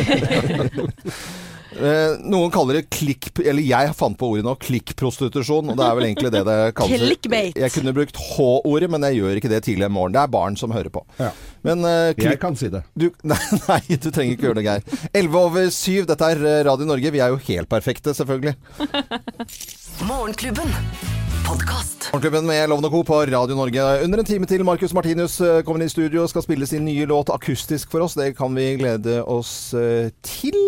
[1.77, 3.27] Eh, noen kaller det klikk...
[3.43, 5.67] Eller jeg fant på ordet nå, klikkprostitusjon.
[5.69, 7.03] Og det er vel egentlig det det kalles.
[7.03, 7.59] Clickbait.
[7.61, 10.15] Jeg kunne brukt H-ordet, men jeg gjør ikke det tidlig i morgen.
[10.17, 11.03] Det er barn som hører på.
[11.21, 11.35] Ja.
[11.69, 12.81] Men eh, Jeg kan si det.
[12.97, 15.05] Du, nei, nei, du trenger ikke gjøre det, Geir.
[15.13, 17.13] 11 over 7, dette er eh, Radio Norge.
[17.13, 18.57] Vi er jo helt perfekte, selvfølgelig.
[20.09, 20.73] Morgenklubben.
[21.47, 22.09] Podkast.
[22.13, 23.05] Morgenklubben med Lovende Co.
[23.05, 24.05] på Radio Norge.
[24.05, 26.83] Under en time til Marcus Martinus eh, kommer inn i studio og skal spille sin
[26.83, 28.17] nye låt akustisk for oss.
[28.19, 30.59] Det kan vi glede oss eh, til.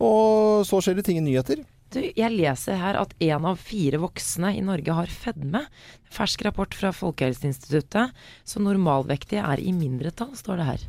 [0.00, 1.60] Og så skjer det ting i nyheter.
[1.92, 5.66] Du, jeg leser her at én av fire voksne i Norge har fedme.
[6.08, 8.16] Fersk rapport fra Folkehelseinstituttet.
[8.48, 10.86] Så normalvektige er i mindretall, står det her.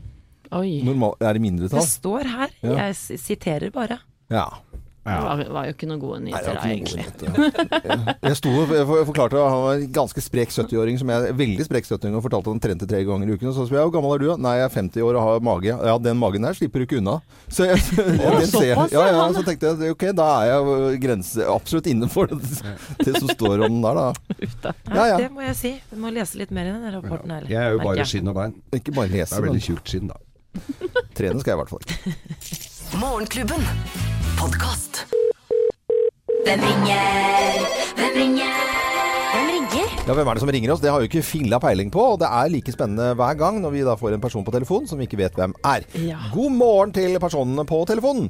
[0.55, 0.77] Oi.
[0.87, 2.55] Normal, er det Det står her.
[2.63, 2.77] Ja.
[2.87, 3.99] Jeg siterer bare.
[4.31, 4.47] Ja.
[5.07, 7.05] Det var, var jo ikke noen gode nyheter da, egentlig.
[7.07, 8.13] nyheter.
[8.27, 8.73] Jeg- sto og
[9.07, 12.51] forklarte at han var en ganske sprek 70-åring, som jeg veldig sprek 70-åring og fortalte
[12.51, 13.49] han trente tre ganger i uken.
[13.51, 14.27] Og så spør jeg hvor gammel er du?
[14.43, 15.71] Nei, jeg er 50 år og har mage.
[15.91, 17.17] Ja, den magen her slipper du ikke unna.
[17.47, 17.79] Så jeg,
[18.41, 18.87] den ser jeg.
[18.93, 22.41] Ja, ja, så tenkte jeg ok, da er jeg grense, absolutt innenfor det,
[23.05, 24.07] det som står om den der, da.
[24.67, 25.17] Ja, Ja, ja.
[25.23, 25.73] Det må jeg si.
[25.91, 27.47] Du må lese litt mer i den rapporten her.
[27.47, 28.55] Jeg er jo bare skinn og bein.
[28.75, 30.17] Ikke bare Det er veldig tjukt skinn, da.
[31.17, 32.15] trene skal jeg i hvert fall ikke.
[32.95, 33.59] Morgenklubben.
[34.39, 35.03] Podkast.
[36.45, 37.57] Hvem ringer?
[37.97, 38.53] Hvem ringer?
[39.33, 39.91] Hvem ringer?
[40.07, 40.81] Ja, Hvem er det som ringer oss?
[40.81, 41.99] Det har jo ikke filla peiling på.
[42.15, 44.87] Og det er like spennende hver gang når vi da får en person på telefon
[44.87, 45.83] som vi ikke vet hvem er.
[45.99, 46.19] Ja.
[46.33, 48.29] God morgen til personene på telefonen.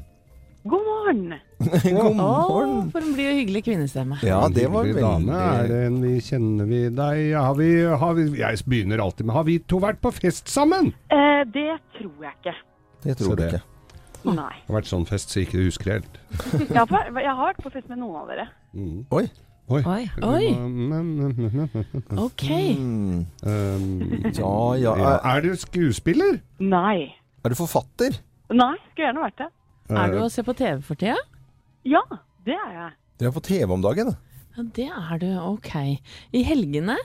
[0.67, 1.38] God morgen.
[1.62, 2.89] God Å, morgen.
[2.91, 4.17] for en blid og hyggelig kvinnestemme.
[4.26, 5.38] Ja, det var veldig dame.
[5.62, 7.24] Er en vi kjenner vi deg?
[7.38, 7.70] Har vi,
[8.04, 10.91] har vi, jeg begynner alltid med Har vi to vært på fest sammen?
[11.13, 12.56] Eh, det tror jeg ikke.
[13.06, 13.65] Det Så tror du det- ikke.
[14.36, 14.54] Nei.
[14.66, 16.18] Det har vært sånn fest så ikke du husker helt.
[16.60, 18.48] Jeg har, vært- jeg har vært på fest med noen av dere.
[18.76, 19.06] Mm.
[19.12, 19.26] Oi.
[19.68, 19.82] Oi.
[19.84, 20.04] Oi.
[20.24, 20.46] Oi.
[22.18, 22.44] Ok.
[22.78, 23.26] Mm.
[23.44, 24.76] Um, ja.
[24.80, 24.94] ja.
[24.96, 26.40] Er, Er du skuespiller?
[26.60, 27.13] Nei.
[27.44, 28.16] er du forfatter?
[28.52, 29.48] Nei, skulle gjerne vært det.
[29.92, 31.18] Er du å se på TV for tida?
[31.88, 32.02] Ja,
[32.48, 32.92] det er jeg.
[33.20, 34.13] Du er på TV om dagen.
[34.58, 35.28] Ja, det er du.
[35.52, 35.74] Ok.
[36.34, 36.96] I helgene?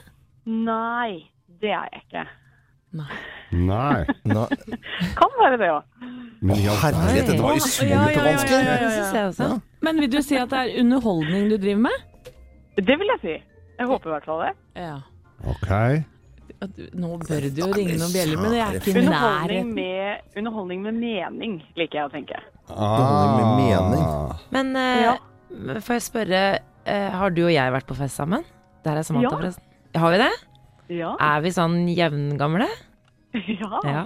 [0.47, 1.29] Nei,
[1.61, 2.23] det er jeg ikke.
[2.93, 3.09] Nei.
[3.53, 4.03] Nei.
[4.29, 4.47] Nei.
[5.17, 5.79] Kan være det ja.
[6.43, 9.47] Men ja, Herlighet, dette var jo Ja, ja, også.
[9.85, 12.01] Men vil du si at det er underholdning du driver med?
[12.77, 13.35] Det vil jeg si.
[13.79, 14.51] Jeg håper i hvert fall det.
[14.81, 14.97] Ja.
[15.49, 15.69] Ok.
[16.95, 19.71] Nå bør du jo ringe noen bjeller, men jeg er ikke i nærheten.
[19.75, 22.39] med, underholdning med mening, liker jeg å tenke.
[22.69, 24.05] Underholdning med mening.
[24.07, 24.43] Ah.
[24.55, 25.15] Men uh, Ja.
[25.83, 26.41] får jeg spørre,
[26.87, 28.45] uh, har du og jeg vært på fest sammen?
[28.85, 29.37] Der er Samantha, Ja.
[29.37, 29.63] forresten.
[29.95, 30.31] Har vi det?
[30.89, 31.15] Ja.
[31.19, 32.67] Er vi sånn jevngamle?
[33.33, 33.79] Ja.
[33.83, 34.01] Ja.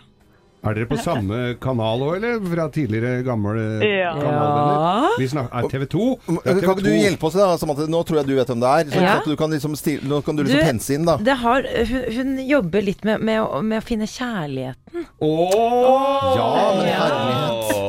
[0.68, 4.14] Er dere på samme kanal òg, eller fra tidligere gamle Ja.
[4.18, 5.18] kanalvenner?
[5.22, 6.08] Vi snakker, er TV 2?
[6.44, 7.36] Kan ikke du hjelpe oss?
[7.38, 7.86] da, Samantha?
[7.88, 8.90] Nå tror jeg du vet hvem det er.
[8.96, 9.14] Så Ja.
[9.24, 11.18] du kan liksom stille, nå kan du liksom Du- pense inn, da.
[11.18, 15.06] Det har, hun, hun jobber litt med, med, å, med å finne kjærligheten.
[15.22, 17.87] Ja, men herlighet.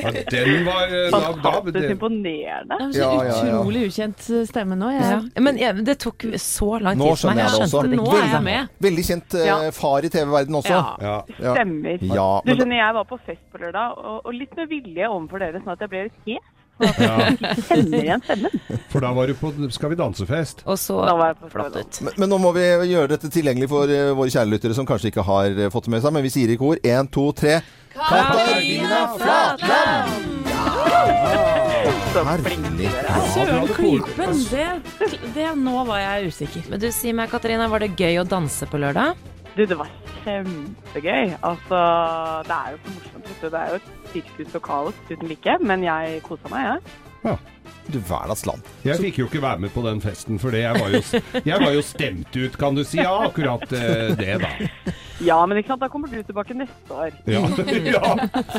[0.00, 2.78] Ja, den var eh, da, da, Fantastisk det, imponerende.
[2.78, 3.58] Det er så Ja, ja, ja.
[3.60, 4.90] utrolig ukjent stemme nå.
[4.94, 5.10] Ja.
[5.34, 7.18] Jeg, Men jeg, det tok så lang tid for meg.
[7.22, 7.70] skjønner jeg det også.
[7.74, 8.70] skjønte det Nå er jeg med.
[8.88, 10.76] Veldig kjent eh, far i TV-verden også.
[10.76, 10.86] Ja.
[11.08, 11.16] ja.
[11.40, 11.56] Ja.
[11.58, 12.06] Stemmer.
[12.20, 15.42] Ja, Du skjønner, jeg var på fest på lørdag, og, og litt med vilje overfor
[15.46, 16.48] dere, sånn at jeg ble litt hes.
[16.80, 18.54] Igjen stemmen.
[18.88, 20.62] For da var du på Skal vi danse-fest.
[20.64, 21.98] Og så var flott ut.
[22.06, 25.24] Men, men nå må vi gjøre dette tilgjengelig for eh, våre kjærelyttere som kanskje ikke
[25.28, 26.14] har eh, fått det med seg.
[26.16, 27.58] Men vi sier i kor én, to, tre.
[27.94, 30.26] Katarina Flatland!
[32.10, 34.66] Søren klypen, det,
[35.34, 36.70] det Nå var jeg usikker.
[36.70, 39.18] Men du, si meg, Katarina, var det gøy å danse på lørdag?
[39.56, 39.90] Du, det var
[40.22, 41.34] kjempegøy.
[41.42, 41.82] Altså,
[42.46, 43.30] det er jo så morsomt.
[43.42, 47.09] Det er jo et sirkus og kaos uten like, men jeg kosa meg, jeg.
[47.90, 48.62] Du hverdagsland.
[48.86, 51.00] Jeg fikk jo ikke være med på den festen, for jeg var jo,
[51.42, 53.00] jeg var jo stemt ut, kan du si.
[53.00, 54.50] Ja, akkurat eh, det, da.
[55.20, 57.16] Ja, men ikke sant, da kommer du tilbake neste år.
[57.28, 57.42] Ja.
[57.96, 58.12] ja.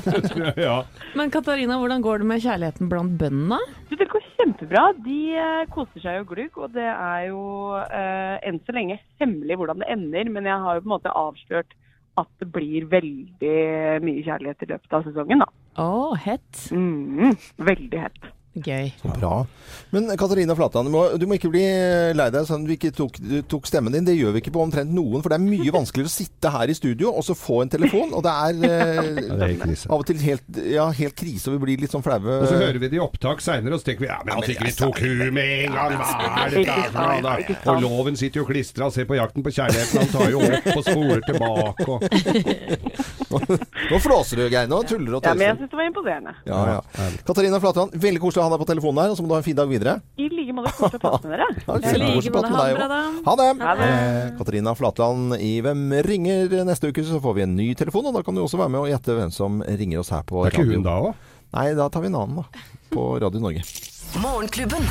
[0.68, 0.76] ja.
[1.18, 3.62] Men Katarina, hvordan går det med kjærligheten blant bøndene?
[3.90, 4.84] Du, det går kjempebra.
[5.06, 7.46] De eh, koser seg jo glugg, og det er jo
[7.86, 10.34] eh, enn så lenge hemmelig hvordan det ender.
[10.36, 11.78] Men jeg har jo på en måte avslørt
[12.20, 13.58] at det blir veldig
[14.04, 15.50] mye kjærlighet i løpet av sesongen, da.
[15.80, 16.68] Å, hett.
[16.76, 17.32] Mm,
[17.64, 18.32] veldig hett.
[18.52, 18.90] Gøy.
[19.00, 19.46] Så bra.
[19.96, 21.62] Men Katarina Flatland, du må, du må ikke bli
[22.18, 24.04] lei deg sånn at du ikke tok, du tok stemmen din.
[24.04, 26.68] Det gjør vi ikke på omtrent noen, for det er mye vanskeligere å sitte her
[26.72, 28.12] i studio og så få en telefon.
[28.18, 29.88] Og det er, eh, Ja, det er krise.
[29.88, 32.42] av og til helt, ja, helt krise, og vi blir litt sånn flaue.
[32.42, 34.52] Og så hører vi det i opptak seinere, og så tenker vi ja, men at
[34.52, 36.12] ikke vi tok hun med en gang, hva
[36.44, 37.22] er dette for noe?
[37.24, 37.60] da?
[37.72, 40.70] Og loven sitter jo klistra og ser på Jakten på kjærligheten, han tar jo opp
[40.76, 42.08] og spoler tilbake og
[43.92, 44.68] Nå flåser du, Geir.
[44.72, 45.62] Nå tuller du og Ja, men jeg tøyser.
[45.62, 46.34] syns det var imponerende.
[46.48, 47.08] Ja, ja.
[47.28, 49.40] Katarina Flatland, veldig koselig å ha deg på telefonen her, og så må du ha
[49.42, 49.94] en fin dag videre.
[50.18, 51.48] I like måte koselig å prate med dere.
[51.68, 52.72] Ja, like med deg.
[53.28, 53.50] Ha det!
[53.62, 53.88] Ha det.
[53.88, 56.42] Eh, Katarina Flatland i Hvem ringer?
[56.68, 58.82] Neste uke så får vi en ny telefon, og da kan du også være med
[58.84, 61.16] og gjette hvem som ringer oss her på Er ikke hun da òg?
[61.52, 62.46] Nei, da tar vi en annen, da.
[62.94, 63.62] På Radio Norge.
[64.24, 64.84] Morgenklubben.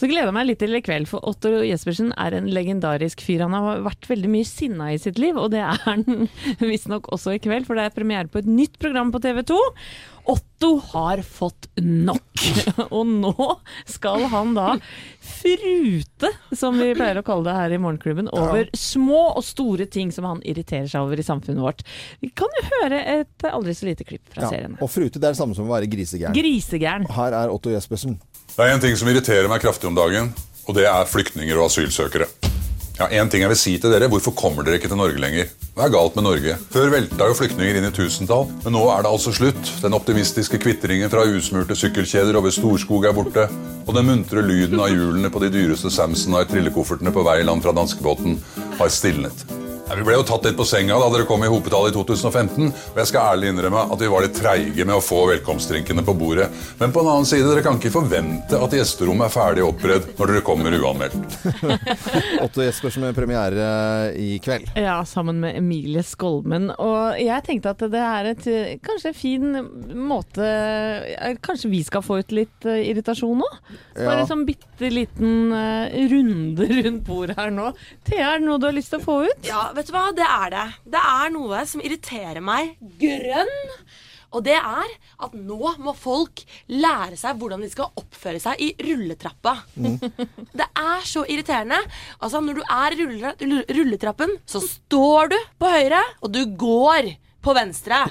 [0.00, 3.44] Så gleder jeg meg litt til i kveld, for Otto Jespersen er en legendarisk fyr.
[3.44, 6.02] Han har vært veldig mye sinna i sitt liv, og det er han
[6.72, 9.60] visstnok også i kveld, for det er premiere på et nytt program på TV 2.
[10.30, 12.42] Otto har fått nok,
[12.94, 13.32] og nå
[13.90, 14.76] skal han da
[15.22, 20.12] frute, som vi pleier å kalle det her i Morgenklubben, over små og store ting
[20.14, 21.82] som han irriterer seg over i samfunnet vårt.
[22.22, 24.52] Vi kan jo høre et aldri så lite klipp fra Ja.
[24.54, 24.78] serien.
[24.80, 26.36] Og frute, det er det samme som å være grisegæren.
[26.38, 27.10] Grisegæren.
[27.10, 28.20] Her er Otto Jespersen.
[28.54, 30.32] Det er en ting som irriterer meg kraftig om dagen,
[30.68, 32.30] og det er flyktninger og asylsøkere.
[33.02, 35.48] Ja, en ting jeg vil si til dere, Hvorfor kommer dere ikke til Norge lenger?
[35.74, 36.52] Hva er galt med Norge?
[36.70, 39.72] Før velta jo flyktninger inn i tusentall, men nå er det altså slutt.
[39.82, 43.48] Den optimistiske kvitringen fra usmurte sykkelkjeder over Storskog er borte,
[43.88, 48.38] og den muntre lyden av hjulene på de dyreste Samsonite-trillekoffertene på vei land fra danskebåten
[48.78, 49.42] har stilnet.
[49.92, 52.70] Ja, vi ble jo tatt litt på senga da dere kom i hopetall i 2015,
[52.94, 56.14] og jeg skal ærlig innrømme at vi var litt treige med å få velkomstdrinkene på
[56.16, 56.46] bordet.
[56.80, 60.32] Men på en annen side, dere kan ikke forvente at gjesterommet er ferdig oppredd når
[60.32, 61.36] dere kommer uanmeldt.
[62.46, 63.66] Otto Jespersen med premiere
[64.16, 64.70] i kveld.
[64.80, 66.70] Ja, sammen med Emilie Skolmen.
[66.80, 69.44] Og jeg tenkte at det er et eh, kanskje fin
[70.08, 73.52] måte eh, Kanskje vi skal få ut litt eh, irritasjon nå?
[73.98, 74.16] Bare Ja.
[74.24, 77.68] en sånn bitte liten eh, runde rundt bordet her nå.
[78.08, 79.44] Thea, er det noe du har lyst til å få ut?
[79.52, 80.06] Ja, vet du hva?
[80.14, 80.64] Det er det.
[80.94, 83.52] Det er noe som irriterer meg grønn.
[84.32, 84.92] Og det er
[85.26, 86.40] at nå må folk
[86.72, 89.52] lære seg hvordan de skal oppføre seg i rulletrappa.
[90.56, 91.76] Det er så irriterende.
[92.18, 96.40] Altså, når du er i rulle, rulle- rulletrappen, så står du på høyre, og du
[96.56, 97.10] går
[97.42, 98.04] på venstre.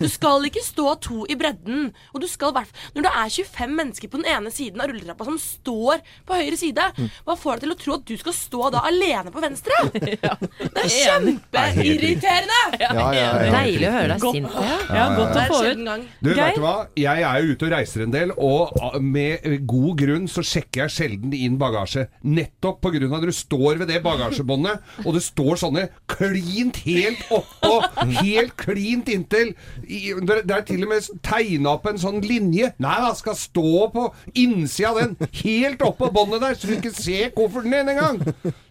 [0.00, 1.90] Du skal ikke stå to i bredden.
[2.12, 2.54] Og du skal
[2.94, 6.58] Når det er 25 mennesker på den ene siden av rulletrappa som står på høyre
[6.58, 6.84] side,
[7.24, 9.78] hva får deg til å tro at du skal stå da alene på venstre?
[9.94, 12.60] Det er kjempeirriterende!
[12.80, 13.28] Ja, ja, ja.
[13.54, 14.54] Deilig å høre deg sint.
[14.54, 14.76] Ja.
[14.94, 15.82] Ja, godt å få ut.
[16.20, 16.74] Du, vet du hva?
[16.98, 20.84] Jeg er jo ute og reiser en del, og ah, med god grunn så sjekker
[20.84, 22.06] jeg sjelden inn bagasje.
[22.26, 26.80] Nettopp på grunn av at du står ved det bagasjebåndet, og det står sånne klint
[26.84, 27.74] helt oppå,
[28.20, 29.54] helt klint inntil.
[29.86, 32.72] I- Det er til og med tegna opp en sånn linje.
[32.80, 36.94] Nei da, skal stå på innsida av den, helt oppå båndet der, så du ikke
[36.96, 38.20] ser kofferten din engang.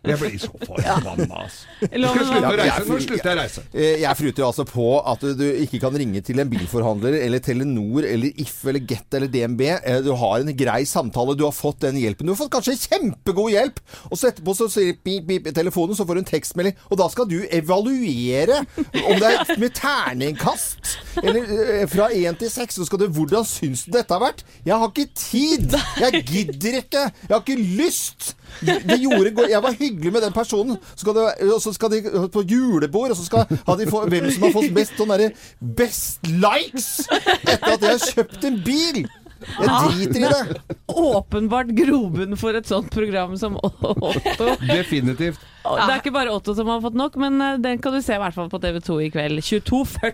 [0.04, 1.64] Jeg blir så forbanna, altså.
[1.80, 2.84] Skal jeg slutte å reise?
[2.90, 3.62] Nå slutter jeg å reise.
[4.04, 8.04] Jeg fruter jo altså på at du, ikke kan ringe til en bilforhandler eller Telenor
[8.10, 9.62] eller If eller Get eller DNB.
[9.78, 12.28] Eh, Du har en grei samtale, du har fått den hjelpen.
[12.28, 13.80] Du har fått kanskje kjempegod hjelp,
[14.10, 16.98] og så etterpå så sier pip, pip i telefonen, så får du en tekstmelding, og
[17.00, 18.60] da skal du evaluere
[19.08, 20.98] om det er med terningkast.
[21.24, 21.44] Eller
[21.82, 24.44] eh, fra én til seks, så skal du Hvordan syns du dette har vært?
[24.66, 25.76] Jeg har ikke tid!
[26.02, 27.04] Jeg gidder ikke!
[27.28, 28.34] Jeg har ikke lyst!
[28.64, 30.78] De gjorde Jeg var hyggelig med den personen.
[30.94, 34.06] Så skal det, og så skal de på julebord, og så skal ha de få,
[34.10, 36.94] hvem som har fått best sånn derre Best likes!
[37.12, 39.04] Etter at jeg har kjøpt en bil!
[39.44, 40.78] Jeg driter i det.
[40.88, 44.54] Åpenbart grobunn for et sånt program som Otto.
[44.64, 45.42] Definitivt.
[45.64, 48.18] Det er ikke bare Otto som har fått nok, men eh, den kan du se
[48.18, 49.40] i hvert fall på TV2 i kveld.
[49.48, 50.14] 22.40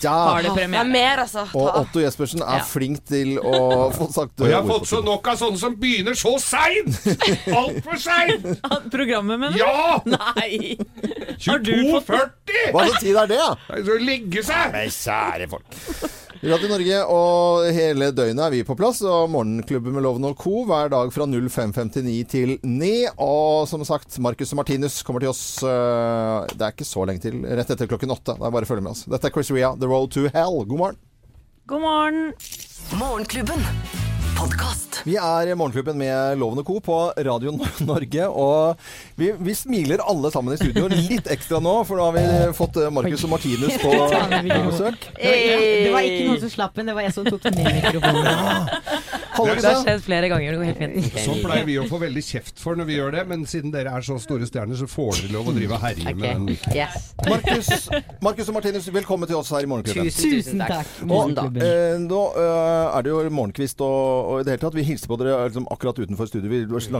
[0.00, 0.12] Ja.
[0.30, 0.84] har det Det er premiere.
[0.88, 1.42] mer, altså.
[1.52, 2.64] Og Otto Jespersen er Ja.
[2.64, 6.16] flink til å få sagt Og jeg har fått så nok av sånne som begynner
[6.16, 6.96] så seint!
[7.52, 8.46] Altfor seint!
[8.96, 9.58] Programmet, mener du?
[9.60, 10.00] Ja!
[10.06, 10.78] Nei!
[11.44, 12.72] Har du fått 22.40!
[12.72, 13.50] Hva slags tid er det, da?
[13.68, 14.72] Det så å legge seg!
[14.72, 15.80] Nei, kjære folk.
[16.44, 19.00] Radio Norge og hele døgnet er vi på plass.
[19.06, 20.64] Og Morgenklubben med Loven og Co.
[20.68, 22.92] hver dag fra 05.59 til 9.
[23.24, 27.24] Og som sagt, Marcus og Martinus kommer til oss øh, Det er ikke så lenge
[27.24, 27.40] til.
[27.46, 28.36] Rett etter klokken åtte.
[28.36, 29.06] Det er bare å følge med oss.
[29.08, 30.60] Dette er Chris Ria, The Road to Hell.
[30.66, 31.00] God morgen.
[31.66, 32.26] God morgen.
[33.00, 34.05] Morgenklubben.
[34.36, 35.00] Podkast.
[35.04, 36.80] Vi er Morgenklubben med Lovende Co.
[36.80, 38.26] på Radio Norge.
[38.28, 38.76] Og
[39.16, 42.76] vi, vi smiler alle sammen i studio litt ekstra nå, for nå har vi fått
[42.82, 43.92] eh, Marcus og Martinus på
[44.70, 45.08] besøk.
[45.16, 49.16] Det var ikke noen som slapp den, det var jeg som tok ned mikrofonen.
[49.36, 50.52] Hallo, Det har skjedd flere ganger.
[50.54, 51.18] Det går helt fint.
[51.26, 53.92] Sånn pleier vi å få veldig kjeft for når vi gjør det, men siden dere
[53.98, 56.48] er så store stjerner, så får dere lov å drive og herje med den.
[56.72, 57.10] Yes.
[57.26, 57.68] Markus,
[58.24, 60.12] Markus og Martinus, velkommen til oss her i Morgenklubben.
[60.16, 60.94] Tusen takk.
[61.04, 64.76] Og, eh, nå eh, er det jo morgenkvist og, og i det hele tatt.
[64.76, 66.50] Vi hilser på dere liksom, akkurat utenfor studio.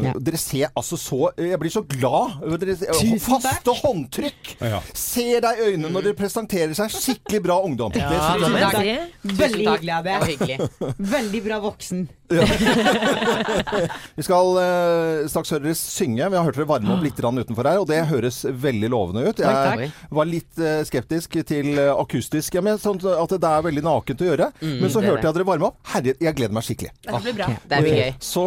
[0.07, 0.15] Ja.
[0.17, 2.39] Dere ser altså så Jeg blir så glad.
[2.63, 2.77] Dere,
[3.23, 4.53] faste håndtrykk.
[4.63, 4.81] Ja.
[4.97, 6.93] Ser deg i øynene når dere presenterer seg.
[6.95, 7.95] Skikkelig bra ungdom.
[7.95, 9.35] Det det, det det, er si.
[9.43, 10.95] Veldig hyggelig av deg.
[11.17, 12.07] Veldig bra voksen.
[14.19, 16.27] Vi skal uh, straks høre dere synge.
[16.27, 19.37] Vi har hørt dere varme opp litt utenfor her, og det høres veldig lovende ut.
[19.41, 23.67] Takk, Jeg var litt uh, skeptisk til uh, akustisk, ja, men sånn at det er
[23.67, 24.51] veldig nakent å gjøre.
[24.63, 25.79] men så det er hørte jeg dere varme opp.
[25.95, 26.93] Herre, jeg gleder meg skikkelig.
[27.07, 27.47] Det blir bra.
[27.71, 28.13] Det blir gøy.
[28.25, 28.47] Så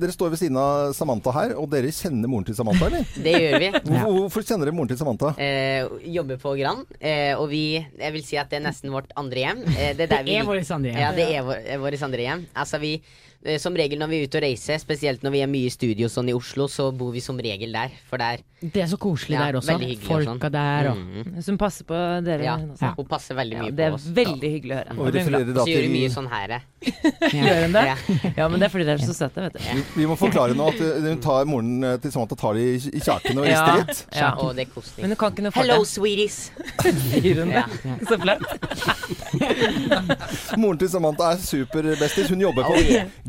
[0.00, 3.06] dere står ved siden av Samantha her, og dere kjenner moren til Samantha, eller?
[3.24, 3.68] Det gjør vi.
[3.84, 5.32] Hvorfor, hvorfor kjenner dere moren til Samantha?
[5.40, 9.12] Eh, jobber på Gran, eh, og vi Jeg vil si at det er nesten vårt
[9.18, 9.62] andre hjem.
[9.64, 11.00] Det, er Det er vårt andre hjem.
[11.00, 12.44] Ja, det er vår, vårt andre hjem.
[12.54, 13.23] Altså vi eh,
[13.60, 16.08] som regel når vi er ute og reiser, spesielt når vi er mye i studio
[16.08, 17.90] sånn i Oslo, så bor vi som regel der.
[18.08, 19.74] For der Det er så koselig Ja, der også.
[20.00, 20.52] Folka og sånn.
[20.54, 21.42] Der og Mhm.
[21.44, 22.42] Som passer på dere.
[22.46, 22.94] Ja, hun også.
[22.96, 24.90] hun passer veldig mye Ja, det er veldig hyggelig å høre.
[24.96, 26.50] Og Og da så gjør vi mye sånn her.
[26.50, 26.60] eh.
[27.34, 27.84] Gjør hun det?
[27.90, 27.96] Ja.
[28.38, 29.58] Ja, men det er fordi dere er så søte, vet du.
[29.60, 32.64] vi, vi må forklare nå at eh, hun tar, moren eh, til Samantha tar det
[32.64, 34.06] i, kjaken og rister litt.
[34.16, 34.30] Ja.
[34.40, 35.00] Og det er koselig.
[35.04, 35.88] Men hun kan ikke noe for Hello, det.
[35.92, 36.50] sweeties.
[37.12, 37.64] Sier hun det?
[37.84, 37.96] Ja.
[38.08, 38.44] Så flaut.
[40.56, 42.28] Moren til Samantha er superbestis.
[42.32, 42.74] Hun jobber på.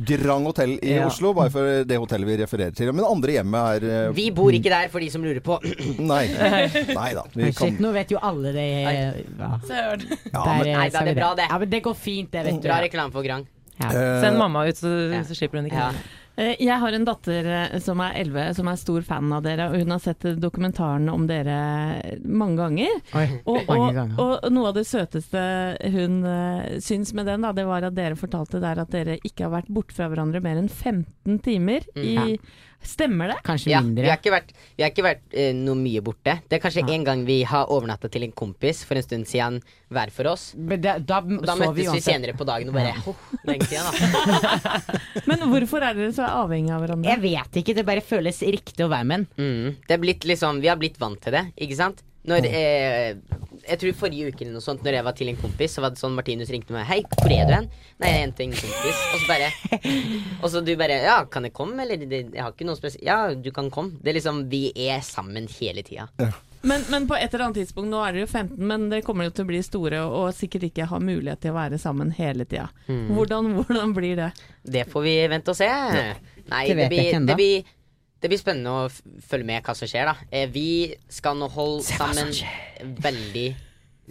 [0.08, 1.08] Grand Hotel i Ja.
[1.10, 2.92] Oslo, bare for det hotellet vi refererer til.
[2.94, 5.58] Men andre hjemmet er eh, Vi bor ikke der, for de som lurer på.
[6.14, 6.24] Nei.
[6.94, 7.24] Nei da.
[7.34, 8.68] Vi kan Shit, nå vet jo alle det.
[8.86, 9.52] Ja.
[9.66, 10.06] Søren.
[10.32, 11.50] Ja, men- eh, Nei, da, det er bra, det.
[11.50, 12.68] Ja, men det går fint, det, vet du.
[12.70, 13.46] Bra reklame for Grand.
[13.80, 13.90] Ja.
[13.90, 15.24] Eh, Send mamma ut, så, Ja.
[15.28, 15.76] så slipper hun ikke.
[15.76, 15.92] Ja.
[16.38, 19.70] Eh, Jeg har en datter eh, som er 11, som er stor fan av dere,
[19.72, 21.56] og hun har sett dokumentaren om dere
[22.28, 22.98] mange ganger.
[23.16, 24.20] Oi, Og, mange ganger.
[24.20, 25.46] og noe av det søteste
[25.96, 29.48] hun uh, syns med den, da, det var at dere fortalte der at dere ikke
[29.48, 31.88] har vært borte fra hverandre mer enn 15 timer.
[31.96, 32.36] I,
[32.86, 33.38] Stemmer det?
[33.46, 34.08] Kanskje Ja, vi mindre.
[34.12, 36.38] har ikke vært, vi har ikke vært uh, noe mye borte.
[36.48, 39.60] Det er kanskje en gang vi har overnatta til en kompis for en stund siden
[39.94, 40.48] hver for oss.
[40.58, 43.16] Men da, da, Og da møttes vi vi senere på dagen og bare ja.
[43.50, 44.82] lenge siden, da.
[45.30, 47.14] Men hvorfor er dere så avhengige av hverandre?
[47.14, 49.28] Jeg vet ikke, det bare føles riktig å være med en.
[49.40, 49.80] Mm.
[49.88, 52.06] Det er blitt liksom, vi har blitt vant til det, ikke sant?
[52.26, 53.18] Når eh,
[53.66, 55.94] Jeg tror forrige uke eller noe sånt, når jeg var til en kompis, så var
[55.94, 56.86] det sånn Martinus ringte meg.
[56.86, 59.04] 'Hei, hvor er du hen?' Nei, jeg er til en kompis.
[59.12, 59.52] Og så bare
[60.44, 63.04] Og så du bare 'Ja, kan jeg komme?' Eller det, 'Jeg har ikke noe spesielt.'
[63.04, 63.98] 'Ja, du kan komme'.
[64.02, 66.10] Det er liksom Vi er sammen hele tida.
[66.66, 69.28] Men, men på et eller annet tidspunkt, nå er dere jo 15, men dere kommer
[69.28, 72.48] jo til å bli store og, sikkert ikke ha mulighet til å være sammen hele
[72.50, 72.72] tida.
[72.88, 73.12] Mm.
[73.14, 74.32] Hvordan, hvordan blir det?
[74.66, 75.70] Det får vi vente og se.
[75.70, 77.70] Nei, Det det, blir, det, blir,
[78.22, 80.16] det blir spennende å f følge med hva som skjer, da.
[80.32, 82.32] Eh, vi skal nå holde sammen
[83.04, 83.48] veldig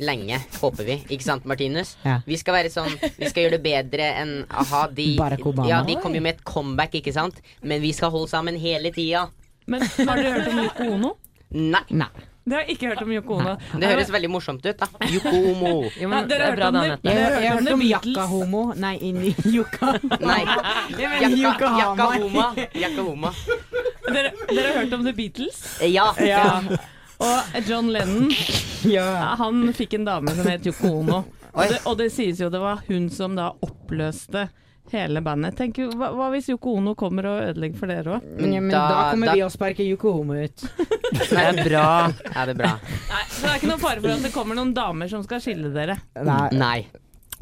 [0.04, 0.96] lenge, håper vi.
[1.14, 1.94] Ikke sant, Martinus?
[2.02, 2.18] Ja.
[2.26, 4.84] Vi skal være sånn Vi skal gjøre det bedre enn a-ha.
[4.90, 5.68] De, Barack Obama.
[5.70, 7.38] ja, de kom jo med et comeback, ikke sant?
[7.62, 9.28] Men vi skal holde sammen hele tida.
[9.70, 11.12] Men har dere hørt om Yoko Ono?
[11.54, 11.84] Nei.
[11.94, 12.10] Nei.
[12.48, 13.52] Det har jeg ikke hørt om Yoko Ono.
[13.80, 14.88] Det høres veldig morsomt ut, da.
[15.08, 15.70] Yoko Omo.
[15.84, 16.90] Jo, Ja, men det dere har er bra hørt om da, det?
[16.90, 17.08] Anette.
[17.08, 18.64] Jeg, jeg, har hørt om om Yakka-homo.
[18.84, 19.92] Nei, inni Yuka.
[20.20, 20.40] Nei.
[21.40, 22.48] Jakka, jakka Homa.
[22.82, 23.30] Jakka Homa.
[24.10, 25.62] Dere, dere har hørt om The Beatles?
[25.88, 26.10] Ja.
[26.20, 26.60] Ja.
[27.24, 28.28] Og John Lennon,
[28.90, 29.06] Ja.
[29.40, 31.22] han fikk en dame som het Yoko Ono.
[31.54, 34.48] Og det, og det sies jo det var hun som da oppløste
[34.92, 35.56] Hele bandet.
[35.56, 38.26] Tenk, hva, hva hvis Yoko Ono kommer og ødelegger for dere òg?
[38.36, 40.66] Ja, men da, kommer vi og sparker Yoko Homo ut.
[41.14, 41.86] Det er bra.
[42.10, 42.74] Ja, det er bra.
[42.82, 45.40] Nei, så det er ikke noen fare for at det kommer noen damer som skal
[45.44, 45.96] skille dere.
[46.56, 46.84] Nei.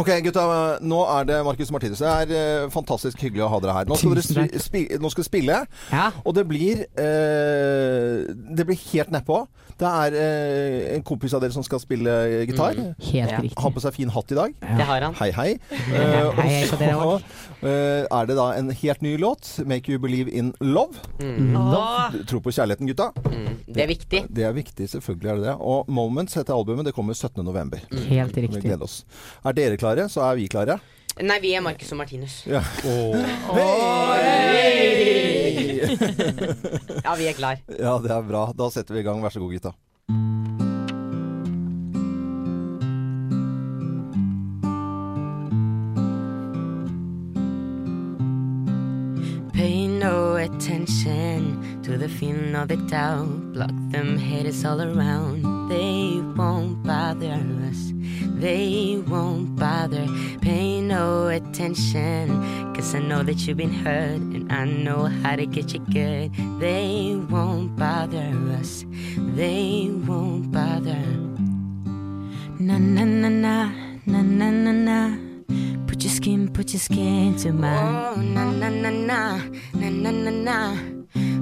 [0.01, 0.45] Ok, gutta.
[0.81, 2.01] Nå er det Marcus Martinus.
[2.01, 3.89] Det er eh, fantastisk hyggelig å ha dere her.
[3.91, 8.81] Nå skal dere spi spi nå skal spille, spille, og det blir eh, Det blir
[8.93, 9.43] helt nedpå.
[9.81, 12.13] Det er eh, en kompis av dere som skal spille
[12.49, 12.77] gitar.
[12.79, 13.59] Mm, helt riktig.
[13.63, 14.55] Har på seg fin hatt i dag.
[14.61, 15.17] Det har han.
[15.19, 15.49] Hei, hei.
[15.93, 16.05] Hei,
[16.39, 20.53] hei og så uh, er det da en helt ny låt, 'Make You Believe In
[20.61, 20.99] Love'.
[21.23, 21.57] Mm.
[21.57, 22.17] Åh.
[22.29, 23.11] Tro på kjærligheten, gutta.
[23.67, 24.25] Det er viktig.
[24.29, 25.57] Det er viktig, selvfølgelig er det det.
[25.61, 26.87] Og 'Moments' heter albumet.
[26.87, 27.81] Det kommer 17.11.
[28.09, 28.63] Helt Vi riktig.
[28.63, 29.05] gleder oss.
[29.45, 30.79] Er dere klare, så er vi klare.
[31.21, 32.39] Nei, vi er Marcus og Martinus.
[32.49, 32.63] Ja.
[37.05, 37.61] Ja, vi er klar.
[37.69, 38.47] Ja, det er bra.
[38.57, 39.21] Da setter vi i gang.
[39.23, 39.75] Vær så god, gutta.
[49.53, 53.53] Pay no attention to the feeling of the doubt.
[53.53, 55.45] Block them haters all around.
[55.69, 57.39] They won't bother
[57.69, 57.93] us.
[58.43, 60.05] They won't bother.
[60.41, 62.75] Pay no attention.
[62.75, 64.21] Cause I know that you've been hurt.
[64.35, 66.35] And I know how to get you good.
[66.59, 68.85] They won't bother us.
[69.17, 71.05] They won't bother.
[72.59, 73.71] Na na na na.
[74.07, 75.17] Na na na na.
[75.87, 77.95] Put your skin, put your skin to mine.
[77.95, 79.39] Oh, na na na na,
[79.73, 80.77] na na na na.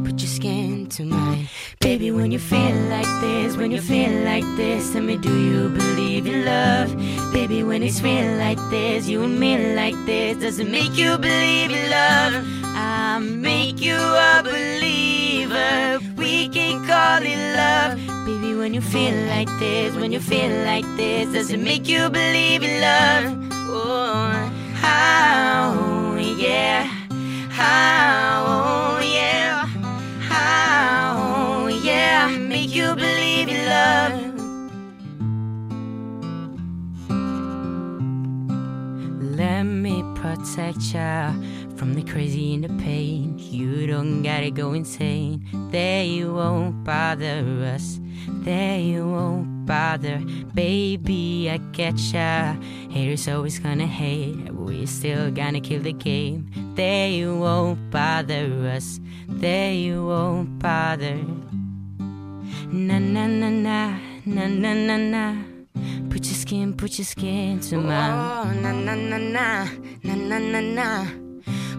[0.05, 1.49] Put your skin to mine.
[1.91, 5.69] Baby, when you feel like this, when you feel like this, tell me, do you
[5.71, 6.89] believe in love?
[7.33, 11.19] Baby, when it's real like this, you and me like this, does it make you
[11.19, 12.45] believe in love?
[12.77, 15.99] I make you a believer.
[16.15, 17.99] We can call it love.
[18.25, 22.09] Baby, when you feel like this, when you feel like this, does it make you
[22.09, 23.25] believe in love?
[23.69, 24.31] Oh,
[24.75, 26.85] how, yeah,
[27.51, 29.00] how,
[32.75, 34.41] you believe in love.
[39.39, 41.33] Let me protect ya
[41.77, 43.39] from the crazy and the pain.
[43.39, 45.47] You don't gotta go insane.
[45.71, 47.43] They won't bother
[47.75, 47.99] us.
[48.45, 50.21] They won't bother.
[50.55, 52.55] Baby, I get ya.
[52.91, 54.55] Haters always gonna hate.
[54.55, 56.51] We still gonna kill the game.
[56.77, 58.47] They won't bother
[58.77, 59.01] us.
[59.29, 61.19] They won't bother.
[62.73, 65.35] Na na na na na na na na.
[66.09, 68.13] Put your skin, put your skin to mine.
[68.13, 69.69] Oh, na na na na
[70.05, 71.07] na na na na.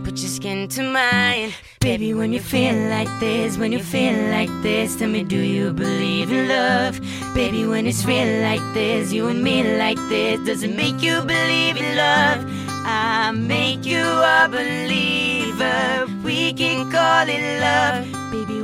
[0.03, 1.53] Put your skin to mine.
[1.79, 5.71] Baby, when you feel like this, when you feel like this, tell me, do you
[5.71, 6.99] believe in love?
[7.33, 11.21] Baby, when it's real like this, you and me like this, does it make you
[11.21, 12.43] believe in love?
[12.85, 16.07] I make you a believer.
[16.23, 18.20] We can call it love.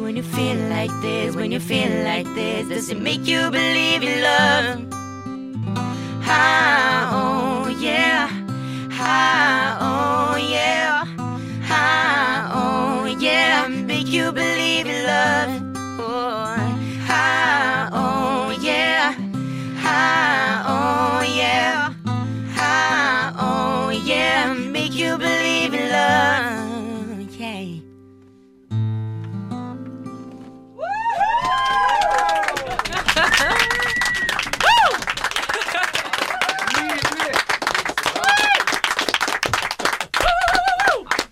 [0.08, 4.03] When you feel like this, when you feel like this, does it make you believe
[4.03, 4.80] in love?
[6.24, 8.28] How, oh yeah.
[8.89, 11.03] How, oh yeah.
[11.62, 13.68] How, oh yeah.
[13.68, 15.57] Make you believe in love.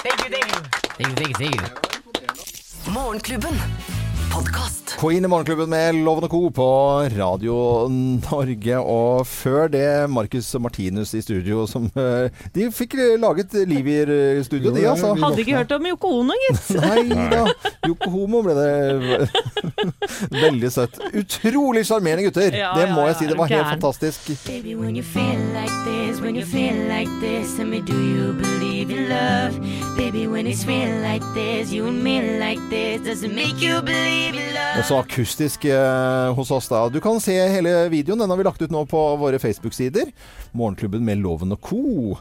[0.06, 0.62] Thank you, thank you.
[0.97, 2.93] Thank you, thank you, thank you.
[2.93, 3.56] Morgenklubben.
[4.34, 4.97] Podcast.
[4.99, 6.49] Queen i Morgenklubben med Loven og Co.
[6.49, 6.68] på
[7.18, 7.56] Radio
[7.89, 8.78] Norge.
[8.80, 13.97] Og før det Marcus og Martinus i studio som eh, De fikk laget liv i
[14.03, 15.14] eh, studio, de, altså.
[15.24, 16.70] Hadde ikke hørt om Yoko Ono, gitt.
[16.78, 17.45] Nei da.
[17.86, 19.27] Yoko Homo ble det
[20.45, 20.99] veldig søtt.
[21.13, 22.55] Utrolig sjarmerende gutter.
[22.55, 23.29] Ja, det må ja, jeg si.
[23.29, 24.31] Det var helt fantastisk.
[24.47, 28.33] Baby, when you feel like this, when you feel like this, tell me, do you
[28.33, 29.59] believe in love?
[29.97, 33.81] Baby, when it's real like this, you and me like this, does it make you
[33.81, 34.79] believe in love?
[34.79, 36.89] Også akustisk eh, hos oss, da.
[36.89, 38.19] Du kan se hele videoen.
[38.19, 40.11] Den har vi lagt ut nå på våre Facebook-sider.
[40.51, 42.17] Morgenklubben med Loven og co.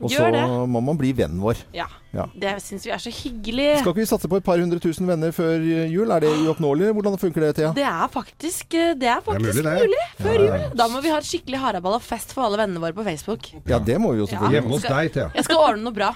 [0.00, 0.42] og så det.
[0.68, 1.62] må man bli vennen vår.
[1.74, 1.86] Ja.
[2.16, 2.26] Ja.
[2.32, 3.68] Det syns vi er så hyggelig.
[3.80, 6.10] Skal ikke vi satse på et par hundre tusen venner før jul?
[6.14, 6.92] Er det uoppnåelig?
[6.96, 7.72] Hvordan funker det, Thea?
[7.76, 10.24] Det er faktisk, eh, det er faktisk mulig, mulig, det.
[10.24, 10.60] før Ja, ja, ja.
[10.68, 10.76] jul.
[10.80, 13.50] Da må vi ha et skikkelig haraball og fest for alle vennene våre på Facebook.
[13.68, 14.60] Ja, det må vi jo selvfølgelig.
[14.60, 15.28] Hjemme hos deg, Thea.
[15.34, 16.14] Jeg skal ordne noe bra.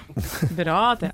[0.57, 1.13] Bra, Thea.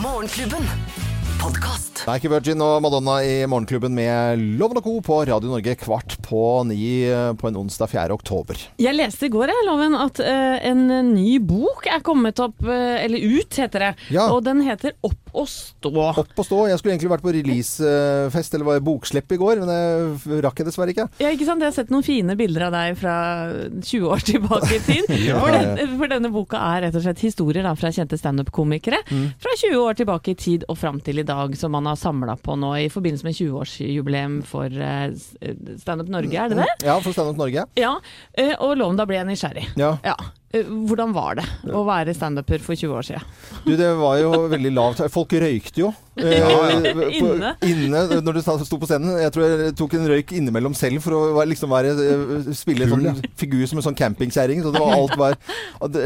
[0.00, 1.05] Morgenklubben.
[1.40, 2.02] Podkast.
[2.06, 4.92] Det er ikke Virgin og Madonna i Morgenklubben med Loven og Co.
[5.04, 8.14] på Radio Norge kvart på ni eh, på en onsdag 4.
[8.14, 8.60] oktober.
[8.80, 10.84] Jeg leste i går jeg, Loven, at uh, en
[11.14, 13.90] ny bok er kommet opp, uh, eller ut heter det.
[14.14, 14.28] Ja.
[14.32, 15.90] Og den heter Opp og stå.
[16.22, 16.60] Opp og stå.
[16.70, 19.68] Jeg skulle egentlig vært på releasefest eller var bokslipp i går, men
[20.22, 21.08] det rakk jeg dessverre ikke.
[21.20, 21.60] Ja, ikke sant?
[21.64, 23.16] Jeg har sett noen fine bilder av deg fra
[23.82, 25.12] 20 år tilbake i tid.
[25.26, 25.40] Ja.
[25.42, 29.26] for, den, for denne boka er rett og slett historier da, fra kjente standup-komikere Mm.
[29.42, 32.36] fra 20 år tilbake i tid og fram til i dag, som man har samla
[32.40, 35.10] på nå i forbindelse med 20-årsjubileum for eh,
[35.82, 36.70] Standup Norge, er det det?
[36.86, 37.66] Ja, for Stand Up Norge.
[37.78, 37.94] Ja,
[38.38, 39.68] eh, og Loven, da ble jeg nysgjerrig.
[39.80, 39.96] Ja.
[40.06, 40.16] ja.
[40.56, 43.24] Hvordan var det å være standuper for 20 år siden?
[43.66, 45.02] Du, det var jo veldig lavt.
[45.12, 45.90] Folk røykte jo.
[46.16, 46.92] Eh, Ja, ja.
[46.94, 47.50] på- Inne.
[47.66, 49.18] Inne, når du sto på scenen.
[49.20, 52.94] Jeg tror jeg tok en røyk innimellom selv for å liksom være, eh, spille en
[52.94, 54.62] sånn figur som en sånn campingkjerring.
[54.64, 56.00] Så det var alt var at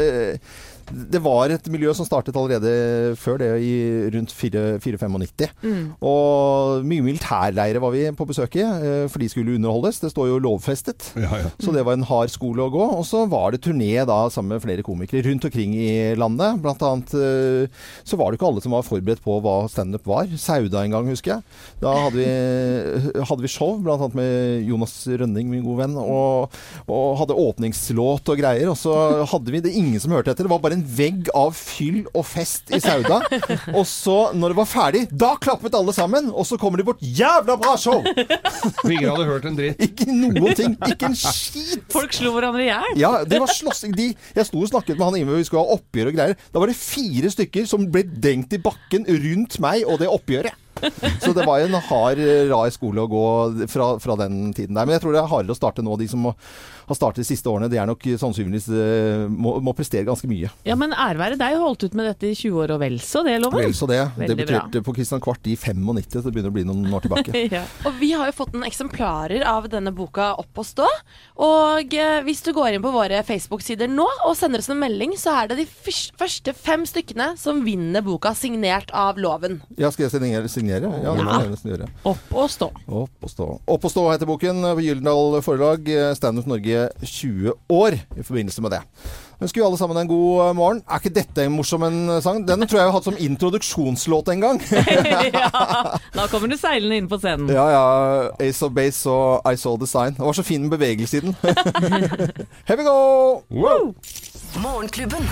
[0.91, 3.73] det, var et miljø som startet allerede før det, i
[4.13, 5.51] rundt 495.
[5.61, 5.83] Mm.
[6.05, 10.01] Og mye militærleire var vi på besøk i, eh, for de skulle underholdes.
[10.03, 11.11] Det står jo lovfestet.
[11.21, 11.51] Ja, ja.
[11.61, 12.83] Så det var en hard skole å gå.
[12.97, 16.61] Og så var det turné da sammen med flere komikere rundt omkring i landet.
[16.63, 20.29] Blant annet eh, så var det ikke alle som var forberedt på hva standup var.
[20.41, 21.45] Sauda en gang, husker jeg.
[21.81, 26.57] Da hadde vi, hadde vi show, blant annet med Jonas Rønning, min gode venn, og,
[26.87, 28.71] og hadde åpningslåt og greier.
[28.71, 28.95] Og så
[29.31, 30.47] hadde vi det ingen som hørte etter.
[30.47, 33.21] Det var bare en vegg av fyll og fest i Sauda.
[33.73, 36.29] Og så, når det var ferdig, da klappet alle sammen.
[36.31, 37.01] Og så kommer de bort.
[37.01, 37.99] Jævla bra show!
[38.01, 39.81] Ingen hadde hørt en dritt.
[39.81, 40.77] Ikke noen ting.
[40.89, 41.85] Ikke en skit.
[41.93, 42.99] Folk slo hverandre i hjel.
[43.01, 43.95] Ja, det var slåssing.
[43.97, 46.37] De, jeg sto og snakket med han Yngve, vi skulle ha oppgjør og greier.
[46.53, 50.60] Da var det fire stykker som ble dengt i bakken rundt meg og det oppgjøret.
[51.23, 52.21] Så det var jo en hard,
[52.51, 53.25] rar skole å gå
[53.71, 54.87] fra, fra den tiden der.
[54.87, 55.95] Men jeg tror det er hardere å starte nå.
[55.99, 56.33] De som må,
[56.89, 60.51] har startet de siste årene, de er nok sannsynligvis eh, må, må prestere ganske mye.
[60.67, 63.23] Ja, men ære være deg, holdt ut med dette i 20 år og vel så
[63.27, 63.63] det, Loven.
[63.63, 64.01] Vel så det.
[64.17, 67.43] Veldig Debuterte på Christian Kvart i 95, så det begynner å bli noen år tilbake.
[67.57, 67.63] ja.
[67.87, 70.87] Og vi har jo fått noen eksemplarer av denne boka Opp og stå.
[71.43, 75.15] Og eh, hvis du går inn på våre Facebook-sider nå og sender oss en melding,
[75.19, 79.61] så er det de første fem stykkene som vinner boka signert av Loven.
[79.79, 80.49] Ja, skal jeg signere?
[80.51, 80.70] signere?
[80.79, 81.89] Ja, det må jeg nesten gjøre.
[82.11, 82.69] Opp og stå.
[82.87, 83.49] Opp og stå.
[83.75, 85.91] Opp og stå heter boken på Gyldendal Forlag.
[86.17, 88.81] Standup Norge 20 år i forbindelse med det.
[89.41, 90.81] Ønsker jo alle sammen en god eh, morgen.
[90.85, 92.43] Er ikke dette en morsom en sang?
[92.45, 94.61] Den tror jeg jeg har hatt som introduksjonslåt en gang.
[95.33, 95.49] ja.
[96.13, 97.49] Da kommer du seilende inn på scenen.
[97.49, 97.81] ja, ja.
[98.37, 100.13] Ace of Base og I Saw the Sign.
[100.19, 101.35] Det var så fin bevegelse i den.
[102.69, 103.41] Here we go!
[103.49, 103.95] Wow!
[104.61, 105.25] Morgenklubben.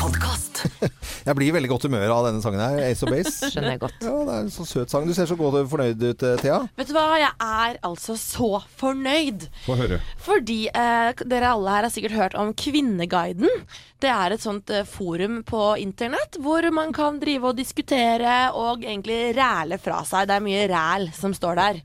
[0.00, 0.62] Podkast.
[1.28, 2.78] Jeg blir i veldig godt humør av denne sangen her.
[2.88, 3.50] Ace of Base.
[3.52, 3.98] Skjønner jeg godt.
[4.00, 5.04] Ja, det er en så søt sang.
[5.04, 6.58] Du ser så godt og fornøyd ut, eh, Thea.
[6.80, 8.48] Vet du hva, jeg er altså så
[8.80, 9.44] fornøyd.
[9.66, 10.00] Få høre.
[10.24, 13.52] Fordi eh, dere alle her har sikkert hørt om Kvinneguiden.
[14.00, 18.86] Det er et sånt eh, forum på internett hvor man kan drive og diskutere og
[18.86, 20.30] egentlig ræle fra seg.
[20.32, 21.84] Det er mye ræl som står der.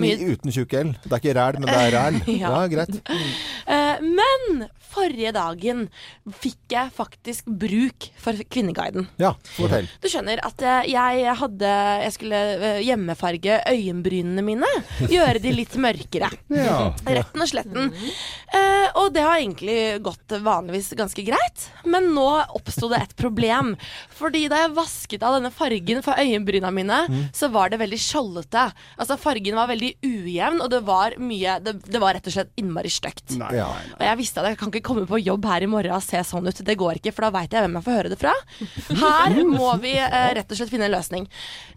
[0.00, 0.92] Mye uten tjukk L.
[1.02, 2.18] Det er ikke ræl, men det er ræl.
[2.40, 2.50] Ja.
[2.54, 3.00] Ja, greit.
[4.00, 5.84] Men forrige dagen
[6.40, 9.06] fikk jeg faktisk bruk for Kvinneguiden.
[9.20, 9.88] Ja, fortell.
[10.02, 11.70] Du skjønner at eh, jeg hadde
[12.04, 14.70] Jeg skulle eh, hjemmefarge øyenbrynene mine.
[15.14, 16.30] Gjøre de litt mørkere.
[16.50, 16.78] Ja.
[17.06, 17.90] Retten og sletten.
[18.50, 21.68] Eh, og det har egentlig gått vanligvis ganske greit.
[21.86, 22.26] Men nå
[22.58, 23.74] oppsto det et problem.
[24.18, 27.02] Fordi da jeg vasket av denne fargen for øyenbryna mine,
[27.36, 28.66] så var det veldig skjoldete.
[29.00, 32.52] Altså Fargen var veldig ujevn, og det var mye Det, det var rett og slett
[32.60, 33.36] innmari stygt.
[33.38, 33.89] Nei, nei.
[33.98, 36.20] Og jeg visste at jeg kan ikke komme på jobb her i morgen og se
[36.26, 36.62] sånn ut.
[36.66, 38.34] Det går ikke, for da veit jeg hvem jeg får høre det fra.
[39.02, 41.26] Her må vi eh, rett og slett finne en løsning.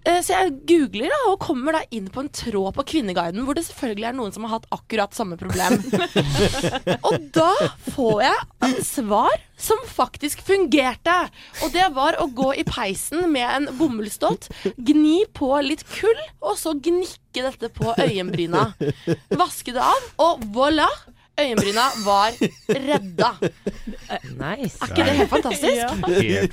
[0.03, 3.57] Eh, så jeg googler da, og kommer da inn på en tråd på Kvinneguiden hvor
[3.57, 5.79] det selvfølgelig er noen som har hatt akkurat samme problem.
[7.07, 7.51] og da
[7.93, 11.13] får jeg et svar som faktisk fungerte.
[11.63, 16.57] Og det var å gå i peisen med en bomullsdott, gni på litt kull, og
[16.59, 18.71] så gnikke dette på øyenbryna.
[19.39, 20.89] Vaske det av, og voilà!
[21.33, 22.35] Øyenbryna var
[22.69, 23.29] redda.
[24.37, 24.77] Nice.
[24.77, 25.79] Er ikke det helt fantastisk?
[25.79, 25.87] Ja.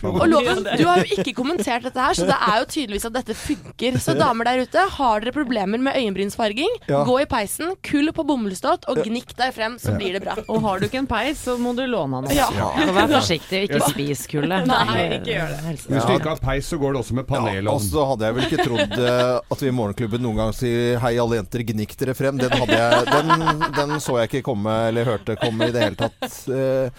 [0.08, 0.22] Og.
[0.30, 3.36] Loven, du har jo ikke kommentert dette her, så det er jo tydeligvis at dette
[3.36, 3.98] funker.
[4.00, 7.02] Så damer der ute, har dere problemer med øyenbrynsfarging, Ja.
[7.04, 10.38] gå i peisen, kull på bomullsdott og gnikk deg frem, så blir det bra.
[10.48, 12.36] Og har du ikke en peis, så må du låne den.
[12.38, 12.48] Ja.
[12.50, 14.64] Så vær forsiktig, ikke spis kullet.
[14.70, 15.76] Nei, ikke gjør det.
[15.90, 18.36] Hvis du ikke har peis, så går det også med Ja, og så hadde jeg
[18.36, 21.94] vel ikke trodd eh, at vi i Morgenklubben noen gang sier 'hei, alle jenter, gnikk
[22.00, 22.40] dere frem'.
[22.40, 25.98] Den, hadde jeg, den, den så jeg ikke komme, eller hørte komme i det hele
[25.98, 26.38] tatt.
[26.50, 26.90] Eh,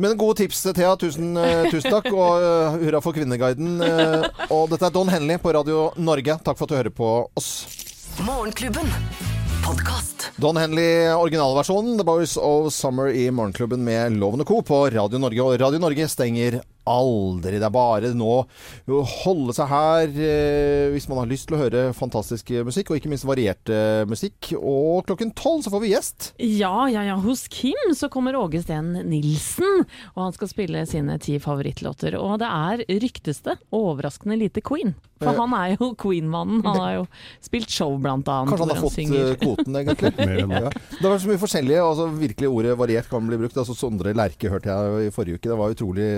[0.00, 0.94] Men gode tips, Thea.
[0.96, 2.08] Tusen, eh, tusen takk.
[2.12, 3.76] Og eh, hurra for Kvinneguiden.
[4.50, 6.38] Og dette er Don Henley på Radio Norge.
[6.44, 7.52] Takk for at du hører på oss.
[8.24, 8.88] Morgenklubben.
[10.42, 11.96] Don Henley, originalversjonen.
[12.00, 14.62] The Boys of Summer i Morgenklubben med Loven Co.
[14.62, 15.42] på Radio Norge.
[15.44, 17.58] Og Radio Norge stenger aldri.
[17.60, 21.62] Det er bare nå å holde seg her eh, hvis man har lyst til å
[21.62, 24.52] høre fantastisk musikk, og ikke minst variert eh, musikk.
[24.58, 26.32] Og klokken tolv så får vi gjest.
[26.42, 27.18] Ja, ja, ja.
[27.22, 32.18] Hos Kim så kommer Åge Steen Nilsen, og han skal spille sine ti favorittlåter.
[32.20, 34.94] Og det er, ryktes det, overraskende lite Queen.
[35.22, 35.38] For Eh.
[35.38, 36.64] han er jo Queen-mannen.
[36.66, 37.02] Han har jo
[37.44, 38.50] spilt show, blant annet.
[38.50, 39.30] Kanskje han har fått synger.
[39.30, 40.12] eh, kvoten, egentlig.
[40.18, 40.70] Ja.
[40.98, 41.84] Det har vært så mye forskjellige.
[41.86, 43.56] Altså, virkelig ordet variert kan bli brukt.
[43.62, 45.48] Altså, Sondre Lerche hørte jeg i forrige uke.
[45.52, 46.08] Det var utrolig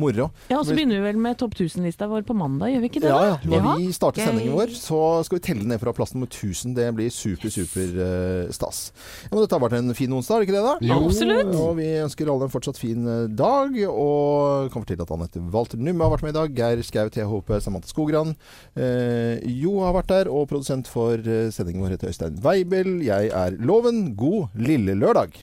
[0.00, 0.28] moro.
[0.50, 3.02] Ja, og så begynner vi vel med topp 1000-lista vår på mandag, gjør vi ikke
[3.04, 3.10] det?
[3.12, 3.30] Ja, da?
[3.42, 3.60] ja.
[3.62, 6.74] Når vi starter sendingen vår, så skal vi telle ned fra plass nummer 1000.
[6.76, 8.82] Det blir super, super uh, stas.
[9.26, 10.64] Ja, men dette har vært en fin onsdag, har det ikke det?
[10.66, 10.74] da?
[10.88, 10.98] Jo.
[11.06, 11.52] Absolutt.
[11.62, 13.78] Og vi ønsker alle en fortsatt fin eh, dag.
[13.88, 16.58] Og kan fortelle at Anette Walter Numme har vært med i dag.
[16.58, 18.34] Geir Skau, THP, Samantha Skogran.
[18.76, 20.32] Uh, jo har vært der.
[20.32, 21.20] Og produsent for
[21.54, 22.98] sendingen vår heter Øystein Weibel.
[23.06, 24.04] Jeg er Loven.
[24.18, 25.40] God lille lørdag.